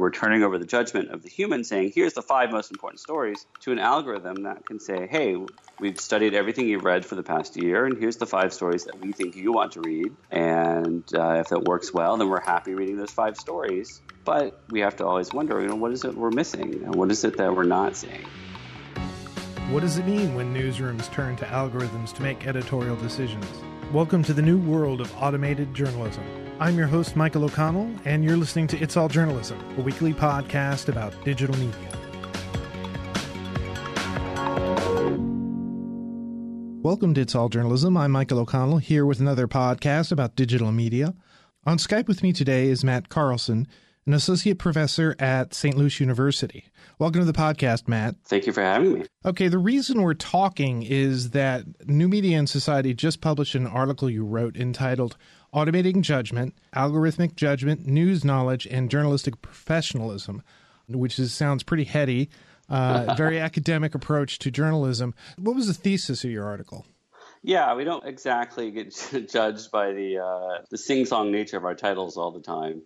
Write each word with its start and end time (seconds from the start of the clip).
we're 0.00 0.10
turning 0.10 0.42
over 0.42 0.58
the 0.58 0.66
judgment 0.66 1.10
of 1.10 1.22
the 1.22 1.28
human, 1.28 1.62
saying, 1.62 1.92
here's 1.94 2.14
the 2.14 2.22
five 2.22 2.50
most 2.50 2.70
important 2.70 3.00
stories, 3.00 3.46
to 3.60 3.72
an 3.72 3.78
algorithm 3.78 4.42
that 4.44 4.66
can 4.66 4.80
say, 4.80 5.06
hey, 5.06 5.36
we've 5.78 6.00
studied 6.00 6.34
everything 6.34 6.68
you've 6.68 6.84
read 6.84 7.04
for 7.04 7.14
the 7.14 7.22
past 7.22 7.56
year, 7.56 7.84
and 7.84 7.98
here's 7.98 8.16
the 8.16 8.26
five 8.26 8.52
stories 8.52 8.84
that 8.84 9.00
we 9.00 9.12
think 9.12 9.36
you 9.36 9.52
want 9.52 9.72
to 9.72 9.80
read. 9.80 10.12
And 10.30 11.04
uh, 11.14 11.34
if 11.34 11.48
that 11.48 11.64
works 11.64 11.92
well, 11.92 12.16
then 12.16 12.28
we're 12.28 12.40
happy 12.40 12.74
reading 12.74 12.96
those 12.96 13.10
five 13.10 13.36
stories. 13.36 14.00
But 14.24 14.60
we 14.70 14.80
have 14.80 14.96
to 14.96 15.06
always 15.06 15.32
wonder, 15.32 15.60
you 15.60 15.68
know, 15.68 15.76
what 15.76 15.92
is 15.92 16.04
it 16.04 16.14
we're 16.14 16.30
missing? 16.30 16.82
And 16.84 16.94
what 16.94 17.10
is 17.10 17.24
it 17.24 17.36
that 17.36 17.54
we're 17.54 17.64
not 17.64 17.96
seeing? 17.96 18.26
What 19.70 19.80
does 19.80 19.98
it 19.98 20.06
mean 20.06 20.34
when 20.34 20.54
newsrooms 20.54 21.10
turn 21.12 21.36
to 21.36 21.44
algorithms 21.44 22.12
to 22.14 22.22
make 22.22 22.46
editorial 22.46 22.96
decisions? 22.96 23.46
Welcome 23.92 24.22
to 24.24 24.32
the 24.32 24.42
new 24.42 24.58
world 24.58 25.00
of 25.00 25.14
automated 25.16 25.74
journalism. 25.74 26.49
I'm 26.60 26.76
your 26.76 26.88
host, 26.88 27.16
Michael 27.16 27.44
O'Connell, 27.44 27.90
and 28.04 28.22
you're 28.22 28.36
listening 28.36 28.66
to 28.66 28.78
It's 28.78 28.94
All 28.94 29.08
Journalism, 29.08 29.58
a 29.78 29.80
weekly 29.80 30.12
podcast 30.12 30.90
about 30.90 31.14
digital 31.24 31.56
media. 31.56 31.88
Welcome 36.82 37.14
to 37.14 37.22
It's 37.22 37.34
All 37.34 37.48
Journalism. 37.48 37.96
I'm 37.96 38.10
Michael 38.10 38.40
O'Connell 38.40 38.76
here 38.76 39.06
with 39.06 39.20
another 39.20 39.48
podcast 39.48 40.12
about 40.12 40.36
digital 40.36 40.70
media. 40.70 41.14
On 41.64 41.78
Skype 41.78 42.08
with 42.08 42.22
me 42.22 42.30
today 42.30 42.68
is 42.68 42.84
Matt 42.84 43.08
Carlson, 43.08 43.66
an 44.04 44.12
associate 44.12 44.58
professor 44.58 45.16
at 45.18 45.54
St. 45.54 45.78
Louis 45.78 45.98
University. 45.98 46.66
Welcome 46.98 47.22
to 47.22 47.26
the 47.26 47.32
podcast, 47.32 47.88
Matt. 47.88 48.16
Thank 48.26 48.46
you 48.46 48.52
for 48.52 48.60
having 48.60 48.92
me. 48.92 49.04
Okay, 49.24 49.48
the 49.48 49.56
reason 49.56 50.02
we're 50.02 50.12
talking 50.12 50.82
is 50.82 51.30
that 51.30 51.64
New 51.88 52.08
Media 52.08 52.38
and 52.38 52.50
Society 52.50 52.92
just 52.92 53.22
published 53.22 53.54
an 53.54 53.66
article 53.66 54.10
you 54.10 54.26
wrote 54.26 54.58
entitled 54.58 55.16
Automating 55.54 56.02
Judgment, 56.02 56.54
Algorithmic 56.74 57.34
Judgment, 57.36 57.86
News 57.86 58.24
Knowledge, 58.24 58.66
and 58.66 58.90
Journalistic 58.90 59.40
Professionalism, 59.42 60.42
which 60.88 61.18
is, 61.18 61.32
sounds 61.32 61.62
pretty 61.62 61.84
heady. 61.84 62.30
Uh, 62.68 63.14
very 63.16 63.40
academic 63.40 63.94
approach 63.94 64.38
to 64.38 64.50
journalism. 64.50 65.14
What 65.38 65.56
was 65.56 65.66
the 65.66 65.74
thesis 65.74 66.22
of 66.24 66.30
your 66.30 66.44
article? 66.44 66.86
Yeah, 67.42 67.74
we 67.74 67.84
don't 67.84 68.06
exactly 68.06 68.70
get 68.70 68.94
judged 69.30 69.70
by 69.70 69.92
the 69.92 70.18
uh, 70.18 70.64
the 70.70 70.78
sing 70.78 71.06
song 71.06 71.32
nature 71.32 71.56
of 71.56 71.64
our 71.64 71.74
titles 71.74 72.16
all 72.16 72.30
the 72.30 72.40
time. 72.40 72.82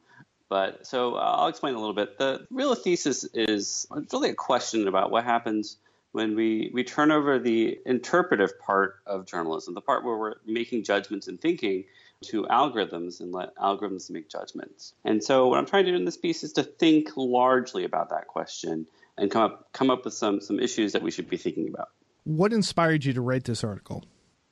But 0.49 0.87
so 0.87 1.17
uh, 1.17 1.19
I'll 1.19 1.49
explain 1.49 1.75
a 1.75 1.79
little 1.79 1.95
bit. 1.95 2.19
The 2.19 2.47
real 2.51 2.75
thesis 2.75 3.25
is 3.35 3.87
it's 3.95 4.13
really 4.13 4.31
a 4.31 4.35
question 4.35 4.87
about 4.89 5.11
what 5.11 5.25
happens 5.25 5.77
when 6.15 6.37
we, 6.37 6.71
we 6.73 6.85
turn 6.85 7.11
over 7.11 7.41
the 7.41 7.77
interpretive 7.85 8.57
part 8.61 9.01
of 9.05 9.27
journalism, 9.27 9.75
the 9.75 9.81
part 9.81 10.05
where 10.05 10.17
we're 10.17 10.35
making 10.47 10.85
judgments 10.85 11.27
and 11.27 11.41
thinking, 11.41 11.83
to 12.29 12.45
algorithms 12.45 13.21
and 13.21 13.33
let 13.33 13.55
algorithms 13.57 14.11
make 14.11 14.29
judgments. 14.29 14.95
And 15.05 15.23
so 15.23 15.49
what 15.49 15.59
I'm 15.59 15.67
trying 15.67 15.85
to 15.87 15.93
do 15.93 15.97
in 15.97 16.05
this 16.05 16.17
piece 16.17 16.45
is 16.45 16.53
to 16.55 16.63
think 16.63 17.11
largely 17.17 17.85
about 17.85 18.11
that 18.11 18.27
question 18.27 18.87
and 19.17 19.31
come 19.31 19.43
up 19.43 19.73
come 19.73 19.91
up 19.91 20.05
with 20.05 20.15
some 20.15 20.41
some 20.41 20.59
issues 20.59 20.93
that 20.93 21.03
we 21.03 21.11
should 21.11 21.29
be 21.29 21.37
thinking 21.37 21.69
about. 21.69 21.89
What 22.25 22.53
inspired 22.53 23.05
you 23.05 23.13
to 23.13 23.21
write 23.21 23.45
this 23.45 23.65
article? 23.65 24.05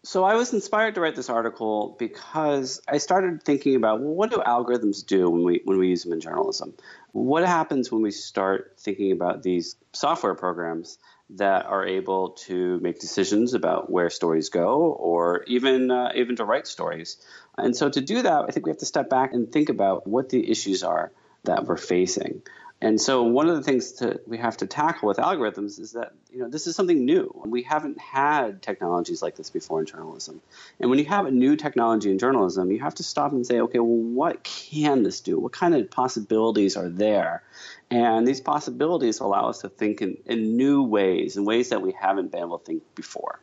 So 0.04 0.24
I 0.24 0.34
was 0.34 0.52
inspired 0.52 0.96
to 0.96 1.00
write 1.00 1.14
this 1.14 1.30
article 1.30 1.94
because 1.96 2.82
I 2.88 2.98
started 2.98 3.44
thinking 3.44 3.76
about 3.76 4.00
well, 4.00 4.14
what 4.14 4.30
do 4.30 4.38
algorithms 4.38 5.06
do 5.06 5.30
when 5.30 5.44
we 5.44 5.60
when 5.64 5.78
we 5.78 5.88
use 5.88 6.02
them 6.02 6.12
in 6.12 6.20
journalism? 6.20 6.74
What 7.12 7.46
happens 7.46 7.92
when 7.92 8.02
we 8.02 8.10
start 8.10 8.74
thinking 8.78 9.12
about 9.12 9.42
these 9.42 9.76
software 9.92 10.34
programs 10.34 10.98
that 11.36 11.66
are 11.66 11.86
able 11.86 12.30
to 12.30 12.78
make 12.80 13.00
decisions 13.00 13.54
about 13.54 13.90
where 13.90 14.10
stories 14.10 14.48
go, 14.48 14.92
or 14.92 15.44
even 15.46 15.90
uh, 15.90 16.12
even 16.14 16.36
to 16.36 16.44
write 16.44 16.66
stories? 16.66 17.16
And 17.56 17.76
so 17.76 17.88
to 17.88 18.00
do 18.00 18.22
that, 18.22 18.44
I 18.48 18.50
think 18.50 18.66
we 18.66 18.70
have 18.70 18.78
to 18.78 18.86
step 18.86 19.08
back 19.08 19.32
and 19.32 19.50
think 19.50 19.68
about 19.68 20.06
what 20.06 20.28
the 20.28 20.50
issues 20.50 20.82
are 20.82 21.12
that 21.44 21.66
we're 21.66 21.76
facing. 21.76 22.42
And 22.82 23.00
so 23.00 23.22
one 23.22 23.48
of 23.48 23.54
the 23.54 23.62
things 23.62 23.92
to, 23.92 24.20
we 24.26 24.38
have 24.38 24.56
to 24.56 24.66
tackle 24.66 25.06
with 25.06 25.18
algorithms 25.18 25.78
is 25.78 25.92
that 25.92 26.14
you 26.32 26.40
know 26.40 26.48
this 26.48 26.66
is 26.66 26.74
something 26.74 27.04
new. 27.04 27.32
We 27.46 27.62
haven't 27.62 28.00
had 28.00 28.60
technologies 28.60 29.22
like 29.22 29.36
this 29.36 29.50
before 29.50 29.78
in 29.78 29.86
journalism. 29.86 30.42
And 30.80 30.90
when 30.90 30.98
you 30.98 31.04
have 31.04 31.26
a 31.26 31.30
new 31.30 31.54
technology 31.54 32.10
in 32.10 32.18
journalism, 32.18 32.72
you 32.72 32.80
have 32.80 32.96
to 32.96 33.04
stop 33.04 33.30
and 33.30 33.46
say, 33.46 33.60
okay, 33.60 33.78
well, 33.78 33.86
what 33.86 34.42
can 34.42 35.04
this 35.04 35.20
do? 35.20 35.38
What 35.38 35.52
kind 35.52 35.76
of 35.76 35.92
possibilities 35.92 36.76
are 36.76 36.88
there? 36.88 37.44
And 37.88 38.26
these 38.26 38.40
possibilities 38.40 39.20
allow 39.20 39.48
us 39.48 39.60
to 39.60 39.68
think 39.68 40.02
in, 40.02 40.16
in 40.26 40.56
new 40.56 40.82
ways, 40.82 41.36
in 41.36 41.44
ways 41.44 41.68
that 41.68 41.82
we 41.82 41.92
haven't 41.92 42.32
been 42.32 42.40
able 42.40 42.58
to 42.58 42.64
think 42.64 42.82
before 42.96 43.38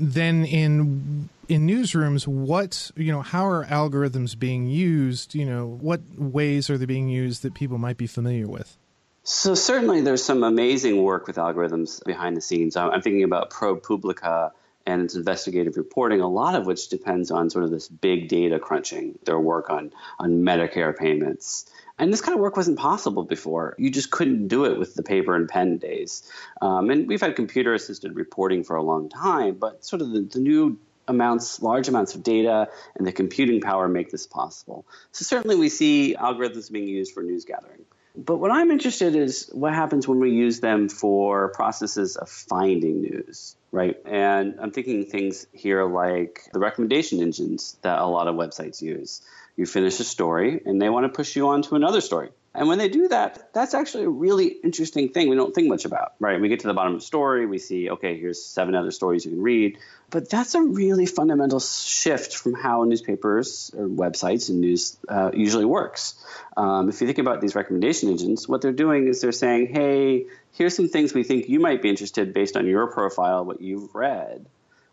then 0.00 0.44
in 0.44 1.28
in 1.48 1.66
newsrooms 1.66 2.26
what 2.26 2.90
you 2.96 3.12
know 3.12 3.22
how 3.22 3.46
are 3.46 3.64
algorithms 3.64 4.38
being 4.38 4.66
used? 4.66 5.34
You 5.34 5.46
know 5.46 5.66
what 5.66 6.00
ways 6.16 6.70
are 6.70 6.78
they 6.78 6.86
being 6.86 7.08
used 7.08 7.42
that 7.42 7.54
people 7.54 7.78
might 7.78 7.96
be 7.96 8.06
familiar 8.06 8.46
with? 8.46 8.76
So 9.22 9.54
certainly 9.54 10.00
there's 10.00 10.24
some 10.24 10.42
amazing 10.42 11.02
work 11.02 11.26
with 11.26 11.36
algorithms 11.36 12.02
behind 12.04 12.36
the 12.36 12.40
scenes. 12.40 12.76
I'm 12.76 13.02
thinking 13.02 13.24
about 13.24 13.50
propublica 13.50 14.52
and 14.86 15.02
its 15.02 15.14
investigative 15.14 15.76
reporting, 15.76 16.22
a 16.22 16.28
lot 16.28 16.54
of 16.54 16.64
which 16.64 16.88
depends 16.88 17.30
on 17.30 17.50
sort 17.50 17.64
of 17.64 17.70
this 17.70 17.88
big 17.88 18.28
data 18.28 18.58
crunching, 18.58 19.18
their 19.24 19.38
work 19.38 19.68
on, 19.68 19.92
on 20.18 20.42
Medicare 20.42 20.96
payments. 20.96 21.66
And 21.98 22.12
this 22.12 22.20
kind 22.20 22.34
of 22.34 22.40
work 22.40 22.56
wasn't 22.56 22.78
possible 22.78 23.24
before. 23.24 23.74
You 23.78 23.90
just 23.90 24.10
couldn't 24.10 24.48
do 24.48 24.64
it 24.64 24.78
with 24.78 24.94
the 24.94 25.02
paper 25.02 25.34
and 25.34 25.48
pen 25.48 25.78
days. 25.78 26.22
Um, 26.60 26.90
and 26.90 27.08
we've 27.08 27.20
had 27.20 27.34
computer 27.34 27.74
assisted 27.74 28.14
reporting 28.14 28.62
for 28.64 28.76
a 28.76 28.82
long 28.82 29.08
time, 29.08 29.54
but 29.54 29.84
sort 29.84 30.02
of 30.02 30.10
the, 30.10 30.20
the 30.20 30.38
new 30.38 30.78
amounts, 31.08 31.60
large 31.60 31.88
amounts 31.88 32.14
of 32.14 32.22
data 32.22 32.68
and 32.96 33.06
the 33.06 33.12
computing 33.12 33.60
power 33.60 33.88
make 33.88 34.10
this 34.10 34.26
possible. 34.26 34.84
So 35.12 35.24
certainly 35.24 35.56
we 35.56 35.68
see 35.68 36.14
algorithms 36.18 36.70
being 36.70 36.86
used 36.86 37.14
for 37.14 37.22
news 37.22 37.44
gathering. 37.44 37.84
But 38.14 38.38
what 38.38 38.50
I'm 38.50 38.70
interested 38.72 39.14
in 39.14 39.22
is 39.22 39.48
what 39.52 39.74
happens 39.74 40.08
when 40.08 40.18
we 40.18 40.30
use 40.30 40.58
them 40.58 40.88
for 40.88 41.50
processes 41.50 42.16
of 42.16 42.28
finding 42.28 43.00
news, 43.02 43.54
right? 43.70 43.96
And 44.04 44.56
I'm 44.60 44.72
thinking 44.72 45.04
things 45.04 45.46
here 45.52 45.84
like 45.84 46.42
the 46.52 46.58
recommendation 46.58 47.20
engines 47.20 47.76
that 47.82 47.98
a 47.98 48.06
lot 48.06 48.26
of 48.26 48.34
websites 48.34 48.82
use. 48.82 49.22
You 49.58 49.66
finish 49.66 49.98
a 49.98 50.04
story 50.04 50.62
and 50.64 50.80
they 50.80 50.88
want 50.88 51.04
to 51.04 51.08
push 51.08 51.34
you 51.34 51.48
on 51.48 51.62
to 51.62 51.74
another 51.74 52.00
story. 52.00 52.30
And 52.54 52.68
when 52.68 52.78
they 52.78 52.88
do 52.88 53.08
that, 53.08 53.52
that's 53.52 53.74
actually 53.74 54.04
a 54.04 54.08
really 54.08 54.46
interesting 54.46 55.08
thing 55.08 55.28
we 55.28 55.34
don't 55.34 55.52
think 55.52 55.68
much 55.68 55.84
about, 55.84 56.14
right? 56.20 56.40
We 56.40 56.48
get 56.48 56.60
to 56.60 56.68
the 56.68 56.74
bottom 56.74 56.94
of 56.94 57.00
the 57.00 57.04
story, 57.04 57.44
we 57.44 57.58
see, 57.58 57.90
okay, 57.90 58.16
here's 58.16 58.44
seven 58.44 58.76
other 58.76 58.92
stories 58.92 59.24
you 59.24 59.32
can 59.32 59.42
read. 59.42 59.78
But 60.10 60.30
that's 60.30 60.54
a 60.54 60.62
really 60.62 61.06
fundamental 61.06 61.58
shift 61.58 62.36
from 62.36 62.54
how 62.54 62.84
newspapers 62.84 63.72
or 63.76 63.88
websites 63.88 64.48
and 64.48 64.60
news 64.60 64.96
uh, 65.08 65.32
usually 65.34 65.64
works. 65.64 66.14
Um, 66.56 66.88
if 66.88 67.00
you 67.00 67.08
think 67.08 67.18
about 67.18 67.40
these 67.40 67.56
recommendation 67.56 68.10
engines, 68.10 68.48
what 68.48 68.62
they're 68.62 68.70
doing 68.70 69.08
is 69.08 69.20
they're 69.20 69.32
saying, 69.32 69.74
hey, 69.74 70.26
here's 70.52 70.76
some 70.76 70.88
things 70.88 71.12
we 71.12 71.24
think 71.24 71.48
you 71.48 71.58
might 71.58 71.82
be 71.82 71.88
interested 71.88 72.32
based 72.32 72.56
on 72.56 72.64
your 72.68 72.86
profile, 72.86 73.44
what 73.44 73.60
you've 73.60 73.92
read 73.92 74.46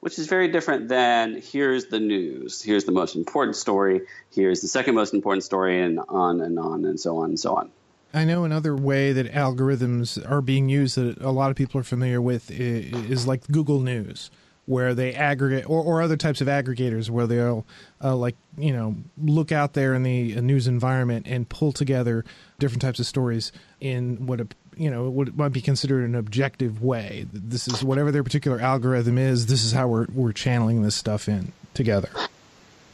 which 0.05 0.19
is 0.19 0.27
very 0.27 0.47
different 0.47 0.87
than 0.87 1.41
here's 1.41 1.87
the 1.87 1.99
news, 1.99 2.61
here's 2.61 2.83
the 2.83 2.91
most 2.91 3.15
important 3.15 3.55
story, 3.55 4.01
here's 4.29 4.61
the 4.61 4.67
second 4.67 4.93
most 4.93 5.15
important 5.15 5.43
story, 5.43 5.81
and 5.81 5.99
on 6.09 6.41
and 6.41 6.59
on 6.59 6.85
and 6.85 6.99
so 6.99 7.17
on 7.17 7.29
and 7.29 7.39
so 7.39 7.55
on. 7.55 7.71
I 8.13 8.23
know 8.23 8.43
another 8.43 8.75
way 8.75 9.13
that 9.13 9.31
algorithms 9.31 10.23
are 10.29 10.41
being 10.41 10.69
used 10.69 10.95
that 10.95 11.19
a 11.21 11.31
lot 11.31 11.49
of 11.49 11.57
people 11.57 11.81
are 11.81 11.83
familiar 11.83 12.21
with 12.21 12.51
is 12.51 13.25
like 13.25 13.47
Google 13.47 13.79
News, 13.79 14.29
where 14.67 14.93
they 14.93 15.11
aggregate, 15.11 15.67
or, 15.67 15.81
or 15.81 16.03
other 16.03 16.17
types 16.17 16.39
of 16.39 16.47
aggregators 16.47 17.09
where 17.09 17.25
they'll 17.25 17.65
uh, 18.03 18.15
like 18.15 18.35
you 18.59 18.73
know 18.73 18.95
look 19.17 19.51
out 19.51 19.73
there 19.73 19.95
in 19.95 20.03
the 20.03 20.39
news 20.39 20.67
environment 20.67 21.25
and 21.27 21.49
pull 21.49 21.71
together 21.71 22.23
different 22.59 22.83
types 22.83 22.99
of 22.99 23.07
stories 23.07 23.51
in 23.79 24.27
what 24.27 24.39
a 24.39 24.47
you 24.77 24.89
know 24.89 25.09
what 25.09 25.35
might 25.35 25.49
be 25.49 25.61
considered 25.61 26.05
an 26.05 26.15
objective 26.15 26.81
way. 26.81 27.25
This 27.31 27.67
is 27.67 27.83
whatever 27.83 28.11
their 28.11 28.23
particular 28.23 28.59
algorithm 28.59 29.17
is. 29.17 29.47
This 29.47 29.63
is 29.63 29.71
how 29.71 29.87
we're 29.87 30.07
we're 30.13 30.33
channeling 30.33 30.81
this 30.81 30.95
stuff 30.95 31.27
in 31.27 31.51
together. 31.73 32.09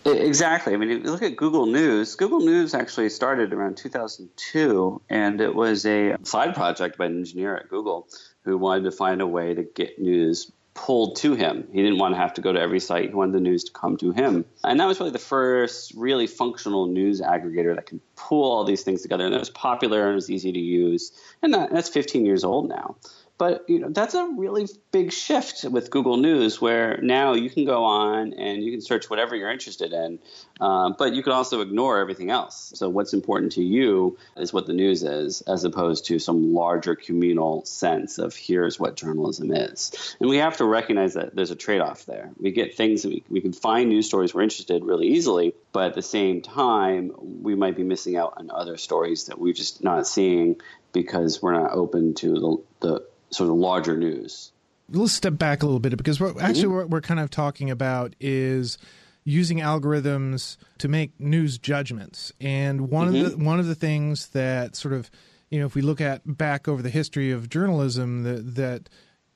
Exactly. 0.03 0.74
I 0.74 0.78
mean, 0.78 0.90
if 0.90 1.03
you 1.03 1.12
look 1.12 1.22
at 1.22 1.36
Google 1.36 1.68
News, 1.68 2.16
Google 2.16 2.40
News 2.40 2.74
actually 2.74 3.09
started 3.09 3.53
around 3.53 3.78
2002, 3.78 5.02
and 5.09 5.40
it 5.40 5.53
was 5.53 5.86
a 5.86 6.18
side 6.24 6.56
project 6.56 6.98
by 6.98 7.06
an 7.06 7.19
engineer 7.19 7.56
at 7.56 7.69
Google 7.69 8.07
who 8.44 8.57
wanted 8.57 8.86
to 8.86 8.92
find 8.92 9.22
a 9.22 9.27
way 9.27 9.54
to 9.54 9.62
get 9.62 10.00
news 10.00 10.51
pulled 10.73 11.18
to 11.18 11.33
him. 11.33 11.68
He 11.71 11.81
didn't 11.81 11.97
want 11.97 12.13
to 12.13 12.18
have 12.18 12.35
to 12.35 12.41
go 12.41 12.51
to 12.53 12.59
every 12.59 12.79
site. 12.79 13.09
He 13.09 13.15
wanted 13.15 13.33
the 13.33 13.41
news 13.41 13.65
to 13.65 13.71
come 13.71 13.97
to 13.97 14.12
him. 14.12 14.45
And 14.63 14.79
that 14.79 14.85
was 14.85 15.00
really 15.00 15.12
the 15.12 15.19
first 15.19 15.94
really 15.95 16.27
functional 16.27 16.88
news 16.88 17.21
aggregator 17.21 17.75
that 17.75 17.85
could 17.85 18.00
pull 18.15 18.51
all 18.51 18.63
these 18.63 18.83
things 18.83 19.01
together. 19.01 19.25
And 19.25 19.35
it 19.35 19.39
was 19.39 19.50
popular 19.50 20.03
and 20.03 20.12
it 20.13 20.15
was 20.15 20.29
easy 20.29 20.51
to 20.51 20.59
use. 20.59 21.12
And 21.41 21.53
that, 21.53 21.71
that's 21.71 21.89
15 21.89 22.25
years 22.25 22.44
old 22.44 22.69
now. 22.69 22.95
But 23.41 23.67
you 23.67 23.79
know 23.79 23.89
that's 23.89 24.13
a 24.13 24.29
really 24.38 24.67
big 24.91 25.11
shift 25.11 25.63
with 25.63 25.89
Google 25.89 26.17
News, 26.17 26.61
where 26.61 26.99
now 27.01 27.33
you 27.33 27.49
can 27.49 27.65
go 27.65 27.85
on 27.85 28.33
and 28.33 28.63
you 28.63 28.69
can 28.69 28.81
search 28.81 29.09
whatever 29.09 29.35
you're 29.35 29.49
interested 29.49 29.93
in, 29.93 30.19
um, 30.59 30.93
but 30.95 31.15
you 31.15 31.23
can 31.23 31.33
also 31.33 31.61
ignore 31.61 31.97
everything 31.97 32.29
else. 32.29 32.71
So 32.75 32.88
what's 32.88 33.13
important 33.13 33.53
to 33.53 33.63
you 33.63 34.19
is 34.38 34.53
what 34.53 34.67
the 34.67 34.73
news 34.73 35.01
is, 35.01 35.41
as 35.41 35.63
opposed 35.63 36.05
to 36.05 36.19
some 36.19 36.53
larger 36.53 36.93
communal 36.93 37.65
sense 37.65 38.19
of 38.19 38.35
here's 38.35 38.79
what 38.79 38.95
journalism 38.95 39.51
is. 39.51 40.15
And 40.19 40.29
we 40.29 40.38
have 40.38 40.57
to 40.57 40.65
recognize 40.65 41.15
that 41.15 41.35
there's 41.35 41.49
a 41.49 41.55
trade-off 41.55 42.05
there. 42.05 42.29
We 42.39 42.51
get 42.51 42.77
things 42.77 43.03
we, 43.03 43.23
we 43.27 43.41
can 43.41 43.53
find 43.53 43.89
news 43.89 44.05
stories 44.05 44.35
we're 44.35 44.43
interested 44.43 44.75
in 44.75 44.83
really 44.83 45.07
easily, 45.07 45.55
but 45.71 45.88
at 45.88 45.93
the 45.95 46.03
same 46.03 46.43
time, 46.43 47.11
we 47.17 47.55
might 47.55 47.75
be 47.75 47.83
missing 47.83 48.17
out 48.17 48.35
on 48.38 48.51
other 48.53 48.77
stories 48.77 49.25
that 49.25 49.39
we're 49.39 49.53
just 49.53 49.83
not 49.83 50.05
seeing 50.05 50.61
because 50.93 51.41
we're 51.41 51.53
not 51.53 51.71
open 51.71 52.13
to 52.13 52.33
the, 52.33 52.88
the 52.88 53.11
sort 53.31 53.50
of 53.50 53.56
larger 53.56 53.98
news. 53.98 54.51
Let's 54.89 55.13
step 55.13 55.38
back 55.38 55.63
a 55.63 55.66
little 55.66 55.80
bit 55.80 55.95
because 55.98 56.19
what, 56.19 56.39
actually 56.42 56.63
mm-hmm. 56.63 56.75
what 56.75 56.89
we're 56.89 57.01
kind 57.01 57.19
of 57.19 57.30
talking 57.30 57.69
about 57.69 58.16
is 58.19 58.78
using 59.24 59.60
algorithms 59.60 60.57
to 60.80 60.88
make 60.88 61.18
news 61.19 61.57
judgments. 61.57 62.33
And 62.42 62.89
one 62.89 63.13
mm-hmm. 63.13 63.25
of 63.25 63.38
the 63.38 63.45
one 63.45 63.60
of 63.60 63.68
the 63.68 63.75
things 63.75 64.30
that 64.30 64.75
sort 64.75 64.94
of 64.94 65.10
you 65.50 65.60
know 65.60 65.66
if 65.66 65.75
we 65.75 65.81
look 65.81 66.01
at 66.01 66.38
back 66.38 66.68
over 66.68 66.81
the 66.81 66.89
history 66.89 67.31
of 67.31 67.50
journalism 67.50 68.24
that 68.24 68.56
that 68.56 68.89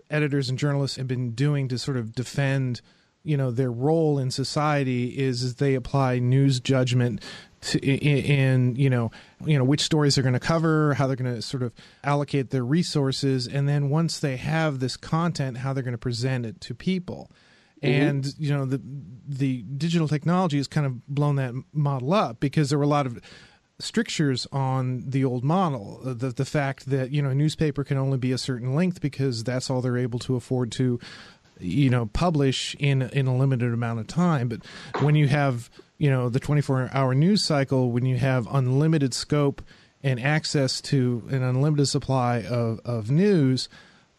editors 0.10 0.50
and 0.50 0.60
journalists 0.60 0.98
have 0.98 1.08
been 1.08 1.32
doing 1.32 1.68
to 1.68 1.78
sort 1.78 1.98
of 1.98 2.14
defend 2.14 2.82
you 3.24 3.38
know 3.38 3.52
their 3.52 3.72
role 3.72 4.20
in 4.20 4.32
society 4.32 5.18
is, 5.18 5.44
is 5.44 5.56
they 5.56 5.76
apply 5.76 6.20
news 6.20 6.60
judgment 6.60 7.22
to, 7.66 7.80
in, 7.80 8.18
in, 8.18 8.76
you 8.76 8.90
know 8.90 9.12
you 9.46 9.58
know 9.58 9.64
which 9.64 9.82
stories 9.82 10.16
they're 10.16 10.24
going 10.24 10.34
to 10.34 10.40
cover, 10.40 10.94
how 10.94 11.08
they're 11.08 11.16
going 11.16 11.34
to 11.34 11.42
sort 11.42 11.64
of 11.64 11.74
allocate 12.04 12.50
their 12.50 12.64
resources, 12.64 13.48
and 13.48 13.68
then 13.68 13.90
once 13.90 14.20
they 14.20 14.38
have 14.38 14.80
this 14.80 14.98
content, 14.98 15.58
how 15.58 15.74
they're 15.74 15.84
going 15.84 15.94
to 15.94 15.98
present 15.98 16.46
it 16.46 16.62
to 16.62 16.76
people. 16.76 17.32
Mm-hmm. 17.84 18.02
And 18.02 18.34
you 18.38 18.52
know 18.52 18.66
the 18.66 18.82
the 19.28 19.64
digital 19.64 20.08
technology 20.08 20.58
has 20.58 20.68
kind 20.68 20.86
of 20.86 21.06
blown 21.08 21.36
that 21.36 21.54
model 21.74 22.14
up 22.14 22.40
because 22.40 22.70
there 22.70 22.78
were 22.78 22.86
a 22.86 22.88
lot 22.88 23.06
of 23.06 23.20
strictures 23.80 24.48
on 24.52 25.04
the 25.10 25.26
old 25.26 25.44
model. 25.44 26.00
The 26.04 26.30
the 26.30 26.46
fact 26.46 26.90
that 26.90 27.12
you 27.12 27.22
know 27.22 27.30
a 27.30 27.36
newspaper 27.36 27.84
can 27.84 27.98
only 27.98 28.18
be 28.18 28.32
a 28.32 28.38
certain 28.38 28.74
length 28.74 29.02
because 29.02 29.44
that's 29.44 29.70
all 29.70 29.82
they're 29.82 29.98
able 29.98 30.20
to 30.20 30.36
afford 30.36 30.72
to 30.74 31.00
you 31.60 31.90
know 31.90 32.08
publish 32.08 32.76
in 32.80 33.02
in 33.02 33.28
a 33.28 33.36
limited 33.36 33.74
amount 33.74 34.00
of 34.00 34.08
time. 34.08 34.48
But 34.48 34.66
when 35.02 35.16
you 35.16 35.28
have 35.28 35.70
you 35.98 36.10
know 36.10 36.30
the 36.30 36.40
24 36.40 36.90
hour 36.94 37.16
news 37.16 37.44
cycle 37.44 37.92
when 37.92 38.06
you 38.06 38.18
have 38.18 38.48
unlimited 38.52 39.14
scope 39.14 39.62
and 40.04 40.20
access 40.20 40.82
to 40.82 41.24
an 41.30 41.42
unlimited 41.42 41.88
supply 41.88 42.44
of, 42.44 42.80
of 42.86 43.10
news 43.10 43.70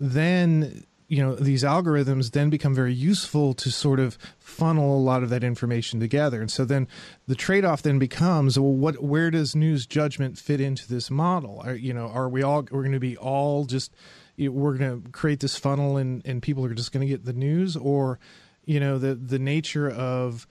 then 0.00 0.84
you 1.08 1.22
know 1.22 1.34
these 1.36 1.62
algorithms 1.62 2.32
then 2.32 2.50
become 2.50 2.74
very 2.74 2.92
useful 2.92 3.54
to 3.54 3.70
sort 3.70 4.00
of 4.00 4.18
funnel 4.38 4.96
a 4.96 4.98
lot 4.98 5.22
of 5.22 5.30
that 5.30 5.44
information 5.44 6.00
together. 6.00 6.40
And 6.40 6.50
so 6.50 6.64
then 6.64 6.88
the 7.26 7.34
trade-off 7.34 7.82
then 7.82 7.98
becomes 7.98 8.58
well 8.58 8.72
what 8.72 9.02
where 9.02 9.30
does 9.30 9.54
news 9.54 9.86
judgment 9.86 10.38
fit 10.38 10.60
into 10.60 10.88
this 10.88 11.10
model? 11.10 11.62
Are, 11.64 11.74
you 11.74 11.92
know 11.92 12.08
are 12.08 12.28
we 12.28 12.42
all 12.42 12.66
we're 12.70 12.82
going 12.82 12.92
to 12.92 13.00
be 13.00 13.16
all 13.16 13.64
just 13.66 13.94
we're 14.38 14.76
going 14.76 15.02
to 15.02 15.10
create 15.10 15.40
this 15.40 15.56
funnel 15.56 15.96
and, 15.96 16.22
and 16.26 16.42
people 16.42 16.64
are 16.64 16.74
just 16.74 16.92
going 16.92 17.06
to 17.06 17.06
get 17.06 17.24
the 17.24 17.32
news 17.32 17.76
or 17.76 18.18
you 18.64 18.80
know 18.80 18.98
the 18.98 19.14
the 19.14 19.38
nature 19.38 19.88
of 19.90 20.46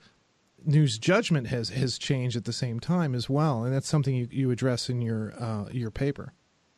news 0.64 0.98
judgment 0.98 1.46
has 1.48 1.68
has 1.70 1.98
changed 1.98 2.36
at 2.36 2.44
the 2.44 2.52
same 2.52 2.80
time 2.80 3.14
as 3.14 3.28
well. 3.28 3.64
And 3.64 3.74
that's 3.74 3.88
something 3.88 4.14
you, 4.14 4.28
you 4.30 4.50
address 4.50 4.88
in 4.88 5.00
your 5.02 5.34
uh, 5.38 5.68
your 5.70 5.90
paper. 5.90 6.32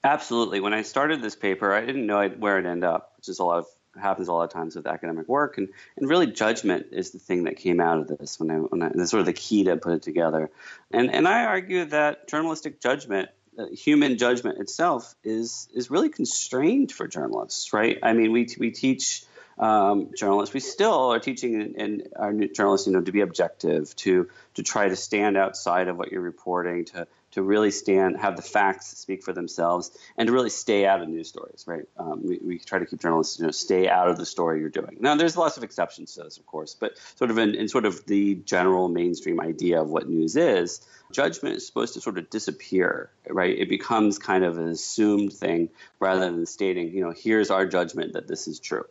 Absolutely. 0.05 0.60
When 0.60 0.72
i 0.72 0.82
started 0.82 1.22
this 1.22 1.34
paper 1.34 1.72
i 1.72 1.81
didn't 1.81 2.06
know 2.06 2.28
where 2.28 2.58
it'd 2.58 2.70
end 2.70 2.84
up 2.84 3.14
which 3.16 3.28
is 3.28 3.40
a 3.40 3.44
lot 3.44 3.58
of 3.58 3.66
happens 3.99 4.28
a 4.28 4.32
lot 4.32 4.44
of 4.44 4.50
times 4.50 4.76
with 4.76 4.87
academic 4.87 5.28
work. 5.28 5.58
And, 5.58 5.69
and 5.96 6.08
really 6.08 6.26
judgment 6.26 6.87
is 6.93 7.10
the 7.10 7.19
thing 7.19 7.44
that 7.44 7.56
came 7.56 7.81
out 7.81 7.99
of 7.99 8.19
this 8.19 8.38
when 8.38 8.50
I, 8.50 8.55
when 8.56 8.82
I 8.82 9.05
sort 9.05 9.20
of 9.20 9.26
the 9.26 9.32
key 9.32 9.64
to 9.64 9.76
put 9.76 9.93
it 9.93 10.02
together. 10.02 10.50
And 10.90 11.12
and 11.12 11.26
I 11.26 11.44
argue 11.44 11.84
that 11.87 12.28
journalistic 12.28 12.81
judgment 12.81 13.28
human 13.72 14.19
judgment 14.19 14.58
itself 14.58 15.14
is 15.25 15.69
is 15.75 15.90
really 15.90 16.08
constrained 16.08 16.93
for 16.93 17.06
journalists, 17.08 17.72
right? 17.72 17.99
I 18.02 18.12
mean, 18.12 18.32
we 18.32 18.49
we 18.58 18.70
teach 18.70 19.25
um, 19.58 20.10
journalists. 20.16 20.55
We 20.55 20.60
still 20.60 21.12
are 21.12 21.19
teaching 21.19 21.60
in, 21.60 21.75
in 21.75 22.02
our 22.16 22.32
journalists, 22.32 22.87
you 22.87 22.93
know, 22.93 23.00
to 23.00 23.12
be 23.12 23.20
objective, 23.20 23.94
to 23.96 24.28
to 24.55 24.62
try 24.62 24.88
to 24.88 24.96
stand 24.96 25.37
outside 25.37 25.88
of 25.88 25.96
what 25.96 26.12
you're 26.12 26.20
reporting, 26.20 26.84
to 26.87 27.06
to 27.33 27.43
really 27.43 27.71
stand, 27.71 28.17
have 28.19 28.37
the 28.37 28.43
facts 28.43 28.97
speak 28.99 29.23
for 29.23 29.33
themselves, 29.33 29.91
and 30.17 30.27
to 30.27 30.33
really 30.33 30.51
stay 30.51 30.87
out 30.87 31.03
of 31.03 31.09
news 31.09 31.29
stories. 31.29 31.65
Right? 31.67 31.85
Um, 31.99 32.27
we, 32.27 32.39
we 32.43 32.59
try 32.59 32.79
to 32.79 32.87
keep 32.87 33.01
journalists, 33.01 33.39
you 33.39 33.45
know, 33.45 33.51
stay 33.51 33.89
out 33.89 34.09
of 34.09 34.17
the 34.17 34.27
story 34.27 34.61
you're 34.61 34.71
doing. 34.71 34.97
Now, 35.01 35.15
there's 35.15 35.37
lots 35.37 35.57
of 35.57 35.63
exceptions 35.63 36.15
to 36.15 36.25
this, 36.25 36.39
of 36.39 36.47
course, 36.47 36.75
but 36.79 36.99
sort 37.17 37.31
of 37.31 37.39
in, 37.39 37.55
in 37.55 37.69
sort 37.69 37.85
of 37.85 38.05
the 38.07 38.37
general 38.37 38.89
mainstream 38.89 39.41
idea 39.41 39.81
of 39.81 39.91
what 39.91 40.09
news 40.09 40.37
is, 40.37 40.87
judgment 41.13 41.57
is 41.57 41.67
supposed 41.67 41.95
to 41.95 42.01
sort 42.01 42.19
of 42.19 42.31
disappear. 42.31 43.11
Right? 43.29 43.59
It 43.59 43.69
becomes 43.69 44.19
kind 44.19 44.45
of 44.45 44.59
an 44.59 44.69
assumed 44.69 45.33
thing 45.33 45.69
rather 46.01 46.31
than 46.31 46.47
stating, 46.47 46.93
you 46.93 47.03
know, 47.03 47.13
here's 47.17 47.51
our 47.51 47.67
judgment 47.67 48.15
that 48.15 48.27
this 48.27 48.49
is 48.49 48.59
true 48.59 48.85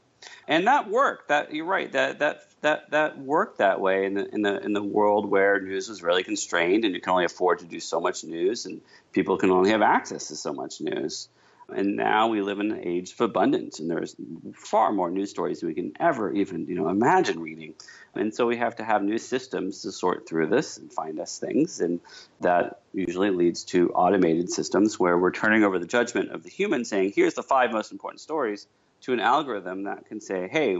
and 0.48 0.68
that 0.68 0.90
worked. 0.90 1.28
That 1.28 1.54
you're 1.54 1.66
right. 1.66 1.92
That 1.92 2.20
that 2.20 2.44
that 2.62 2.92
that 2.92 3.20
worked 3.20 3.60
that 3.60 3.80
way 3.80 4.06
in 4.06 4.14
the 4.14 4.34
in 4.34 4.42
the 4.42 4.60
in 4.64 4.74
the 4.74 4.84
world 4.84 5.30
where 5.30 5.60
news 5.60 5.90
was 5.90 6.02
really 6.02 6.24
constrained, 6.24 6.86
and 6.86 6.96
you 6.96 7.02
can 7.02 7.12
only 7.12 7.26
afford 7.26 7.60
to 7.60 7.66
do 7.66 7.80
so 7.80 8.00
much 8.00 8.24
news, 8.24 8.66
and 8.66 8.82
people 9.12 9.38
can 9.38 9.52
only 9.52 9.72
have 9.72 9.82
access 9.82 10.28
to 10.30 10.36
so 10.36 10.54
much 10.54 10.82
news. 10.82 11.30
And 11.70 11.98
now 11.98 12.30
we 12.30 12.42
live 12.42 12.62
in 12.62 12.72
an 12.72 12.80
age 12.82 13.12
of 13.12 13.20
abundance, 13.20 13.80
and 13.80 13.90
there's 13.90 14.16
far 14.54 14.94
more 14.94 15.12
news 15.12 15.32
stories 15.32 15.60
than 15.60 15.68
we 15.68 15.76
can 15.76 15.92
ever 16.00 16.32
even 16.32 16.66
you 16.68 16.76
know 16.76 16.88
imagine 16.88 17.42
reading. 17.42 17.74
And 18.16 18.34
so 18.34 18.48
we 18.48 18.58
have 18.58 18.78
to 18.78 18.86
have 18.86 19.04
new 19.04 19.18
systems 19.18 19.82
to 19.82 19.92
sort 19.92 20.28
through 20.28 20.48
this 20.48 20.78
and 20.78 20.92
find 20.92 21.20
us 21.20 21.38
things, 21.40 21.82
and 21.82 22.00
that 22.40 22.80
usually 22.94 23.32
leads 23.32 23.66
to 23.66 23.90
automated 23.90 24.50
systems 24.50 24.98
where 24.98 25.18
we're 25.18 25.32
turning 25.32 25.64
over 25.64 25.78
the 25.78 25.86
judgment 25.86 26.32
of 26.32 26.42
the 26.44 26.50
human, 26.50 26.86
saying, 26.86 27.12
"Here's 27.14 27.34
the 27.34 27.44
five 27.44 27.72
most 27.72 27.92
important 27.92 28.22
stories." 28.22 28.66
To 29.02 29.14
an 29.14 29.20
algorithm 29.20 29.84
that 29.84 30.06
can 30.08 30.22
say, 30.22 30.48
hey, 30.48 30.78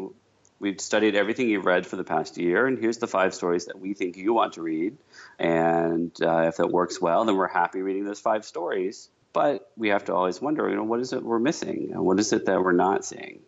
we've 0.60 0.82
studied 0.82 1.16
everything 1.16 1.50
you've 1.50 1.66
read 1.66 1.86
for 1.86 1.96
the 1.96 2.04
past 2.04 2.38
year, 2.38 2.66
and 2.66 2.80
here's 2.80 2.98
the 2.98 3.08
five 3.08 3.34
stories 3.34 3.66
that 3.66 3.80
we 3.80 3.94
think 3.94 4.18
you 4.18 4.34
want 4.34 4.54
to 4.54 4.62
read. 4.62 4.98
And 5.40 6.12
uh, 6.22 6.48
if 6.48 6.58
that 6.58 6.72
works 6.72 7.00
well, 7.00 7.26
then 7.26 7.36
we're 7.36 7.48
happy 7.48 7.82
reading 7.82 8.06
those 8.06 8.20
five 8.20 8.46
stories. 8.46 9.10
But 9.34 9.70
we 9.78 9.90
have 9.90 10.06
to 10.06 10.16
always 10.16 10.42
wonder, 10.42 10.68
you 10.68 10.76
know, 10.76 10.84
what 10.84 11.00
is 11.00 11.14
it 11.14 11.24
we're 11.24 11.38
missing? 11.38 11.92
And 11.94 12.04
what 12.04 12.20
is 12.20 12.34
it 12.34 12.46
that 12.46 12.60
we're 12.62 12.72
not 12.72 13.06
seeing? 13.06 13.42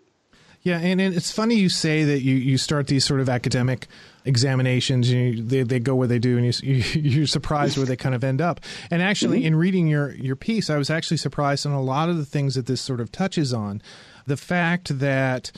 Yeah, 0.62 0.78
and, 0.78 1.00
and 1.00 1.16
it's 1.16 1.32
funny 1.32 1.56
you 1.56 1.70
say 1.70 2.04
that 2.04 2.22
you, 2.22 2.36
you 2.36 2.58
start 2.58 2.88
these 2.88 3.06
sort 3.06 3.22
of 3.22 3.30
academic 3.30 3.88
examinations 4.26 5.10
and 5.10 5.38
you, 5.38 5.44
they, 5.44 5.64
they 5.64 5.80
go 5.80 5.96
where 5.96 6.08
they 6.08 6.20
do 6.20 6.38
and 6.38 6.62
you, 6.62 6.74
you, 6.74 7.24
are 7.24 7.28
surprised 7.28 7.78
where 7.78 7.86
they 7.86 7.96
kind 7.96 8.14
of 8.14 8.26
end 8.26 8.42
up. 8.42 8.60
And 8.92 9.02
actually, 9.02 9.40
mm-hmm. 9.40 9.48
in 9.48 9.56
reading 9.56 9.88
your, 9.88 10.14
your 10.16 10.36
piece, 10.36 10.70
I 10.70 10.78
was 10.78 10.90
actually 10.90 11.18
surprised 11.18 11.66
on 11.66 11.72
a 11.72 11.82
lot 11.82 12.10
of 12.10 12.18
the 12.18 12.26
things 12.26 12.56
that 12.56 12.66
this 12.66 12.82
sort 12.82 13.00
of 13.00 13.10
touches 13.10 13.54
on 13.54 13.82
the 14.30 14.38
fact 14.38 15.00
that 15.00 15.52